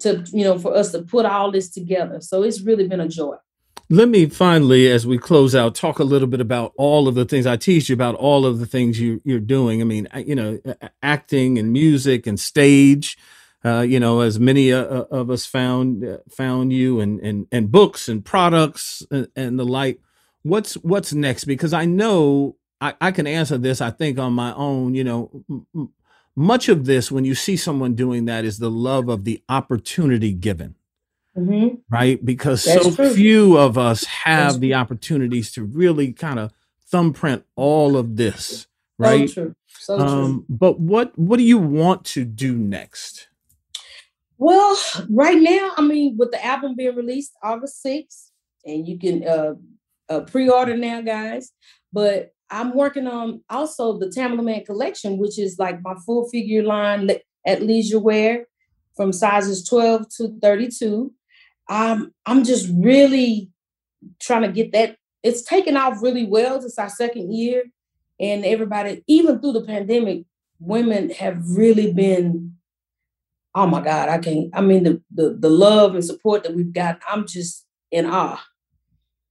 to, 0.00 0.24
you 0.32 0.44
know, 0.44 0.58
for 0.58 0.74
us 0.74 0.90
to 0.92 1.02
put 1.02 1.26
all 1.26 1.52
this 1.52 1.70
together. 1.70 2.20
So 2.22 2.42
it's 2.42 2.62
really 2.62 2.88
been 2.88 3.00
a 3.00 3.08
joy. 3.08 3.36
Let 3.88 4.08
me 4.08 4.26
finally, 4.26 4.90
as 4.90 5.06
we 5.06 5.18
close 5.18 5.54
out, 5.54 5.74
talk 5.74 5.98
a 5.98 6.04
little 6.04 6.26
bit 6.26 6.40
about 6.40 6.72
all 6.76 7.06
of 7.06 7.14
the 7.14 7.24
things 7.24 7.46
I 7.46 7.56
teach 7.56 7.88
you 7.88 7.94
about 7.94 8.16
all 8.16 8.44
of 8.44 8.58
the 8.58 8.66
things 8.66 8.98
you, 8.98 9.20
you're 9.24 9.38
doing. 9.38 9.80
I 9.80 9.84
mean, 9.84 10.08
you 10.16 10.34
know, 10.34 10.60
acting 11.02 11.58
and 11.58 11.72
music 11.72 12.26
and 12.26 12.38
stage. 12.40 13.18
Uh, 13.64 13.80
you 13.80 14.00
know, 14.00 14.20
as 14.20 14.40
many 14.40 14.72
uh, 14.72 14.82
uh, 14.82 15.06
of 15.10 15.30
us 15.30 15.46
found 15.46 16.04
uh, 16.04 16.18
found 16.28 16.72
you 16.72 16.98
and 17.00 17.20
and 17.20 17.46
and 17.52 17.70
books 17.70 18.08
and 18.08 18.24
products 18.24 19.04
and, 19.10 19.28
and, 19.36 19.58
the 19.58 19.64
like. 19.64 20.00
What's 20.42 20.74
what's 20.74 21.12
next? 21.12 21.44
Because 21.44 21.72
I 21.72 21.84
know 21.84 22.56
I, 22.80 22.94
I 23.00 23.12
can 23.12 23.26
answer 23.26 23.58
this. 23.58 23.80
I 23.80 23.90
think 23.90 24.18
on 24.18 24.32
my 24.32 24.52
own. 24.54 24.96
You 24.96 25.04
know, 25.04 25.44
m- 25.74 25.90
much 26.34 26.68
of 26.68 26.86
this 26.86 27.12
when 27.12 27.24
you 27.24 27.36
see 27.36 27.56
someone 27.56 27.94
doing 27.94 28.24
that 28.24 28.44
is 28.44 28.58
the 28.58 28.70
love 28.70 29.08
of 29.08 29.24
the 29.24 29.42
opportunity 29.48 30.32
given 30.32 30.74
Mm-hmm. 31.36 31.76
Right. 31.90 32.24
Because 32.24 32.64
That's 32.64 32.84
so 32.84 32.94
true. 32.94 33.14
few 33.14 33.56
of 33.56 33.78
us 33.78 34.04
have 34.04 34.60
the 34.60 34.74
opportunities 34.74 35.50
to 35.52 35.64
really 35.64 36.12
kind 36.12 36.38
of 36.38 36.52
thumbprint 36.90 37.44
all 37.56 37.96
of 37.96 38.16
this. 38.16 38.66
Right. 38.98 39.28
So 39.28 39.34
true. 39.34 39.54
So 39.78 39.98
um, 39.98 40.44
but 40.48 40.78
what 40.78 41.18
what 41.18 41.38
do 41.38 41.42
you 41.42 41.58
want 41.58 42.04
to 42.06 42.24
do 42.24 42.56
next? 42.56 43.28
Well, 44.38 44.76
right 45.08 45.38
now, 45.38 45.72
I 45.76 45.82
mean, 45.82 46.16
with 46.16 46.32
the 46.32 46.44
album 46.44 46.74
being 46.76 46.96
released 46.96 47.32
August 47.42 47.84
6th, 47.84 48.30
and 48.64 48.86
you 48.86 48.98
can 48.98 49.26
uh, 49.26 49.54
uh 50.08 50.20
pre-order 50.20 50.76
now, 50.76 51.00
guys. 51.00 51.52
But 51.92 52.32
I'm 52.50 52.74
working 52.74 53.06
on 53.06 53.42
also 53.48 53.98
the 53.98 54.06
Tamela 54.06 54.44
Mann 54.44 54.64
collection, 54.64 55.18
which 55.18 55.38
is 55.38 55.58
like 55.58 55.80
my 55.82 55.94
full 56.04 56.28
figure 56.28 56.62
line 56.62 57.10
at 57.46 57.62
leisure 57.62 57.98
wear 57.98 58.46
from 58.94 59.12
sizes 59.12 59.66
12 59.66 60.08
to 60.16 60.38
32 60.40 61.12
um, 61.68 62.12
I'm 62.26 62.44
just 62.44 62.68
really 62.74 63.50
trying 64.20 64.42
to 64.42 64.52
get 64.52 64.72
that. 64.72 64.96
It's 65.22 65.42
taken 65.42 65.76
off 65.76 66.02
really 66.02 66.26
well. 66.26 66.56
It's 66.56 66.78
our 66.78 66.88
second 66.88 67.32
year, 67.32 67.64
and 68.18 68.44
everybody, 68.44 69.02
even 69.06 69.40
through 69.40 69.52
the 69.52 69.64
pandemic, 69.64 70.24
women 70.58 71.10
have 71.10 71.38
really 71.48 71.92
been. 71.92 72.56
Oh 73.54 73.66
my 73.66 73.82
God, 73.82 74.08
I 74.08 74.18
can't. 74.18 74.50
I 74.54 74.60
mean, 74.60 74.84
the 74.84 75.02
the, 75.10 75.36
the 75.38 75.50
love 75.50 75.94
and 75.94 76.04
support 76.04 76.42
that 76.42 76.54
we've 76.54 76.72
got. 76.72 77.00
I'm 77.08 77.26
just 77.26 77.66
in 77.90 78.06
awe, 78.06 78.42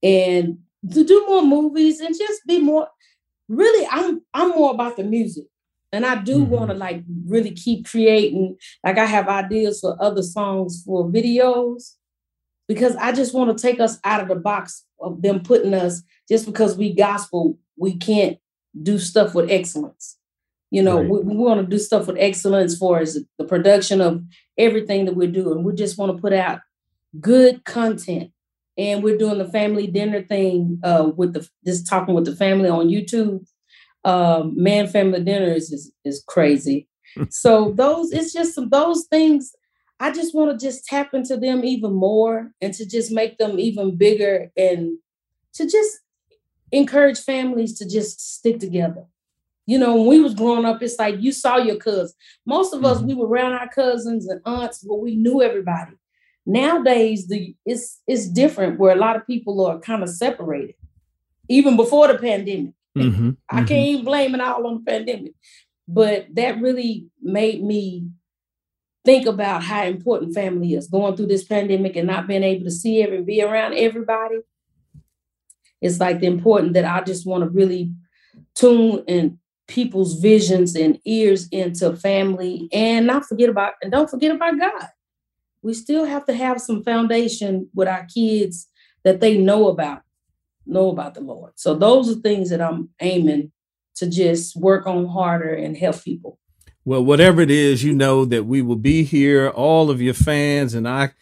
and 0.02 0.58
to 0.90 1.04
do 1.04 1.26
more 1.28 1.42
movies 1.42 2.00
and 2.00 2.16
just 2.16 2.46
be 2.46 2.58
more. 2.58 2.88
Really, 3.48 3.86
I'm 3.90 4.22
I'm 4.32 4.50
more 4.50 4.72
about 4.72 4.96
the 4.96 5.04
music. 5.04 5.44
And 5.94 6.06
I 6.06 6.22
do 6.22 6.38
mm-hmm. 6.38 6.50
want 6.50 6.70
to 6.70 6.76
like 6.76 7.02
really 7.26 7.50
keep 7.50 7.86
creating. 7.86 8.56
Like 8.82 8.96
I 8.96 9.04
have 9.04 9.28
ideas 9.28 9.80
for 9.80 9.94
other 10.00 10.22
songs 10.22 10.82
for 10.86 11.06
videos 11.06 11.96
because 12.68 12.96
I 12.96 13.12
just 13.12 13.34
want 13.34 13.56
to 13.56 13.62
take 13.62 13.80
us 13.80 13.98
out 14.04 14.20
of 14.20 14.28
the 14.28 14.36
box 14.36 14.84
of 15.00 15.22
them 15.22 15.40
putting 15.40 15.74
us 15.74 16.02
just 16.28 16.46
because 16.46 16.76
we 16.76 16.94
gospel, 16.94 17.58
we 17.76 17.96
can't 17.96 18.38
do 18.82 18.98
stuff 18.98 19.34
with 19.34 19.50
excellence. 19.50 20.16
You 20.70 20.82
know, 20.82 21.00
right. 21.00 21.08
we, 21.08 21.18
we 21.20 21.36
want 21.36 21.60
to 21.60 21.66
do 21.66 21.78
stuff 21.78 22.06
with 22.06 22.16
excellence 22.18 22.76
for 22.78 23.00
as 23.00 23.18
the 23.38 23.44
production 23.44 24.00
of 24.00 24.22
everything 24.56 25.04
that 25.04 25.16
we're 25.16 25.30
doing. 25.30 25.64
We 25.64 25.74
just 25.74 25.98
want 25.98 26.16
to 26.16 26.20
put 26.20 26.32
out 26.32 26.60
good 27.20 27.64
content. 27.64 28.30
And 28.78 29.02
we're 29.02 29.18
doing 29.18 29.36
the 29.36 29.48
family 29.48 29.86
dinner 29.86 30.22
thing 30.22 30.80
uh, 30.82 31.10
with 31.14 31.34
the 31.34 31.46
just 31.66 31.86
talking 31.86 32.14
with 32.14 32.24
the 32.24 32.34
family 32.34 32.70
on 32.70 32.88
YouTube. 32.88 33.46
Um, 34.04 34.54
man, 34.56 34.88
family 34.88 35.22
dinners 35.22 35.70
is 35.70 35.92
is 36.06 36.24
crazy. 36.26 36.88
so 37.28 37.72
those 37.76 38.10
it's 38.12 38.32
just 38.32 38.54
some 38.54 38.70
those 38.70 39.04
things 39.10 39.54
I 40.02 40.10
just 40.10 40.34
want 40.34 40.50
to 40.58 40.66
just 40.66 40.84
tap 40.84 41.14
into 41.14 41.36
them 41.36 41.64
even 41.64 41.92
more 41.92 42.50
and 42.60 42.74
to 42.74 42.84
just 42.84 43.12
make 43.12 43.38
them 43.38 43.60
even 43.60 43.94
bigger 43.96 44.50
and 44.56 44.98
to 45.54 45.64
just 45.64 46.00
encourage 46.72 47.20
families 47.20 47.78
to 47.78 47.88
just 47.88 48.34
stick 48.34 48.58
together. 48.58 49.04
You 49.64 49.78
know, 49.78 49.94
when 49.94 50.06
we 50.08 50.20
was 50.20 50.34
growing 50.34 50.64
up, 50.64 50.82
it's 50.82 50.98
like 50.98 51.20
you 51.20 51.30
saw 51.30 51.58
your 51.58 51.76
cousins. 51.76 52.14
Most 52.44 52.74
of 52.74 52.84
us, 52.84 52.98
mm-hmm. 52.98 53.06
we 53.06 53.14
were 53.14 53.28
around 53.28 53.52
our 53.52 53.68
cousins 53.68 54.26
and 54.26 54.40
aunts, 54.44 54.80
but 54.80 54.96
we 54.96 55.14
knew 55.14 55.40
everybody. 55.40 55.92
Nowadays, 56.44 57.28
the 57.28 57.54
it's 57.64 58.02
it's 58.08 58.26
different 58.26 58.80
where 58.80 58.96
a 58.96 58.98
lot 58.98 59.14
of 59.14 59.24
people 59.24 59.64
are 59.64 59.78
kind 59.78 60.02
of 60.02 60.08
separated. 60.08 60.74
Even 61.48 61.76
before 61.76 62.08
the 62.08 62.18
pandemic. 62.18 62.72
Mm-hmm. 62.98 63.30
I 63.48 63.58
can't 63.58 63.68
mm-hmm. 63.68 63.74
even 63.74 64.04
blame 64.04 64.34
it 64.34 64.40
all 64.40 64.66
on 64.66 64.82
the 64.82 64.90
pandemic. 64.90 65.34
But 65.86 66.26
that 66.34 66.60
really 66.60 67.06
made 67.22 67.62
me 67.62 68.08
think 69.04 69.26
about 69.26 69.62
how 69.62 69.84
important 69.84 70.34
family 70.34 70.74
is 70.74 70.88
going 70.88 71.16
through 71.16 71.26
this 71.26 71.44
pandemic 71.44 71.96
and 71.96 72.06
not 72.06 72.26
being 72.26 72.42
able 72.42 72.64
to 72.64 72.70
see 72.70 73.02
every 73.02 73.22
be 73.22 73.42
around 73.42 73.74
everybody 73.74 74.40
it's 75.80 75.98
like 76.00 76.20
the 76.20 76.26
important 76.26 76.72
that 76.74 76.84
i 76.84 77.00
just 77.02 77.26
want 77.26 77.42
to 77.42 77.50
really 77.50 77.92
tune 78.54 79.02
in 79.06 79.38
people's 79.72 80.20
visions 80.20 80.74
and 80.76 80.98
ears 81.04 81.48
into 81.48 81.96
family 81.96 82.68
and 82.72 83.06
not 83.06 83.24
forget 83.24 83.48
about 83.48 83.74
and 83.82 83.90
don't 83.90 84.10
forget 84.10 84.34
about 84.34 84.58
God. 84.58 84.88
We 85.62 85.74
still 85.74 86.04
have 86.04 86.26
to 86.26 86.34
have 86.34 86.60
some 86.60 86.82
foundation 86.82 87.68
with 87.74 87.88
our 87.88 88.04
kids 88.12 88.68
that 89.04 89.20
they 89.20 89.38
know 89.38 89.68
about, 89.68 90.02
know 90.66 90.90
about 90.90 91.14
the 91.14 91.20
Lord. 91.20 91.52
So 91.56 91.74
those 91.74 92.10
are 92.10 92.20
things 92.20 92.50
that 92.50 92.60
I'm 92.60 92.90
aiming 93.00 93.52
to 93.96 94.08
just 94.08 94.56
work 94.56 94.86
on 94.86 95.06
harder 95.06 95.54
and 95.54 95.76
help 95.76 96.02
people. 96.02 96.38
Well, 96.84 97.04
whatever 97.04 97.40
it 97.40 97.50
is, 97.50 97.84
you 97.84 97.92
know 97.92 98.24
that 98.24 98.44
we 98.44 98.60
will 98.60 98.76
be 98.76 99.04
here, 99.04 99.48
all 99.48 99.90
of 99.90 100.02
your 100.02 100.14
fans, 100.14 100.74
and 100.74 100.88
I 100.88 101.12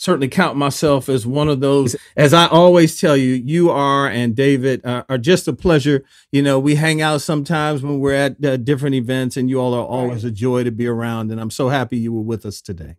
certainly 0.00 0.28
count 0.28 0.56
myself 0.56 1.10
as 1.10 1.26
one 1.26 1.48
of 1.48 1.60
those. 1.60 1.94
As 2.16 2.32
I 2.32 2.46
always 2.46 2.98
tell 2.98 3.18
you, 3.18 3.34
you 3.34 3.70
are 3.70 4.08
and 4.08 4.34
David 4.34 4.84
uh, 4.84 5.04
are 5.10 5.18
just 5.18 5.46
a 5.46 5.52
pleasure. 5.52 6.04
You 6.32 6.40
know, 6.40 6.58
we 6.58 6.74
hang 6.74 7.02
out 7.02 7.20
sometimes 7.20 7.82
when 7.82 8.00
we're 8.00 8.14
at 8.14 8.42
uh, 8.42 8.56
different 8.56 8.94
events, 8.94 9.36
and 9.36 9.50
you 9.50 9.60
all 9.60 9.74
are 9.74 9.84
always 9.84 10.24
a 10.24 10.30
joy 10.30 10.64
to 10.64 10.70
be 10.70 10.86
around. 10.86 11.30
And 11.30 11.38
I'm 11.38 11.50
so 11.50 11.68
happy 11.68 11.98
you 11.98 12.14
were 12.14 12.22
with 12.22 12.46
us 12.46 12.62
today. 12.62 12.96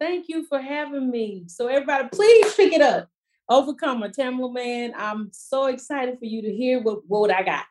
Thank 0.00 0.28
you 0.28 0.44
for 0.46 0.60
having 0.60 1.10
me. 1.10 1.44
So, 1.46 1.68
everybody, 1.68 2.08
please 2.12 2.54
pick 2.54 2.72
it 2.72 2.82
up. 2.82 3.08
Overcomer, 3.48 4.08
Tamela 4.08 4.52
Mann. 4.52 4.94
I'm 4.96 5.30
so 5.32 5.66
excited 5.66 6.18
for 6.18 6.24
you 6.24 6.42
to 6.42 6.52
hear 6.52 6.80
what, 6.80 7.06
what 7.06 7.32
I 7.32 7.44
got, 7.44 7.66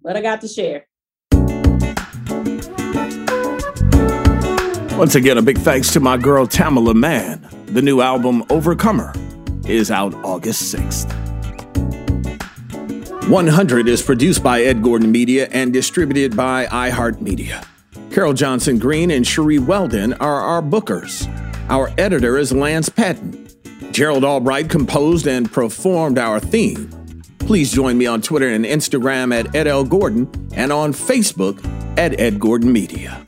what 0.00 0.16
I 0.16 0.20
got 0.20 0.40
to 0.42 0.48
share. 0.48 0.87
Once 4.98 5.14
again, 5.14 5.38
a 5.38 5.42
big 5.42 5.58
thanks 5.58 5.92
to 5.92 6.00
my 6.00 6.16
girl 6.16 6.44
Tamela 6.44 6.92
Mann. 6.92 7.48
The 7.66 7.80
new 7.80 8.00
album, 8.00 8.44
Overcomer, 8.50 9.12
is 9.64 9.92
out 9.92 10.12
August 10.24 10.74
6th. 10.74 11.14
100 13.28 13.88
is 13.88 14.02
produced 14.02 14.42
by 14.42 14.62
Ed 14.62 14.82
Gordon 14.82 15.12
Media 15.12 15.48
and 15.52 15.72
distributed 15.72 16.36
by 16.36 16.66
iHeartMedia. 16.66 17.64
Carol 18.10 18.32
Johnson 18.32 18.78
Green 18.78 19.12
and 19.12 19.24
Cherie 19.24 19.60
Weldon 19.60 20.14
are 20.14 20.40
our 20.40 20.62
bookers. 20.62 21.28
Our 21.68 21.92
editor 21.96 22.36
is 22.36 22.52
Lance 22.52 22.88
Patton. 22.88 23.46
Gerald 23.92 24.24
Albright 24.24 24.68
composed 24.68 25.28
and 25.28 25.52
performed 25.52 26.18
our 26.18 26.40
theme. 26.40 26.90
Please 27.38 27.70
join 27.70 27.98
me 27.98 28.06
on 28.06 28.20
Twitter 28.20 28.48
and 28.48 28.64
Instagram 28.64 29.32
at 29.32 29.54
Ed 29.54 29.68
L. 29.68 29.84
Gordon 29.84 30.28
and 30.54 30.72
on 30.72 30.92
Facebook 30.92 31.62
at 31.98 32.20
Ed 32.20 32.38
Gordon 32.38 32.72
Media. 32.72 33.27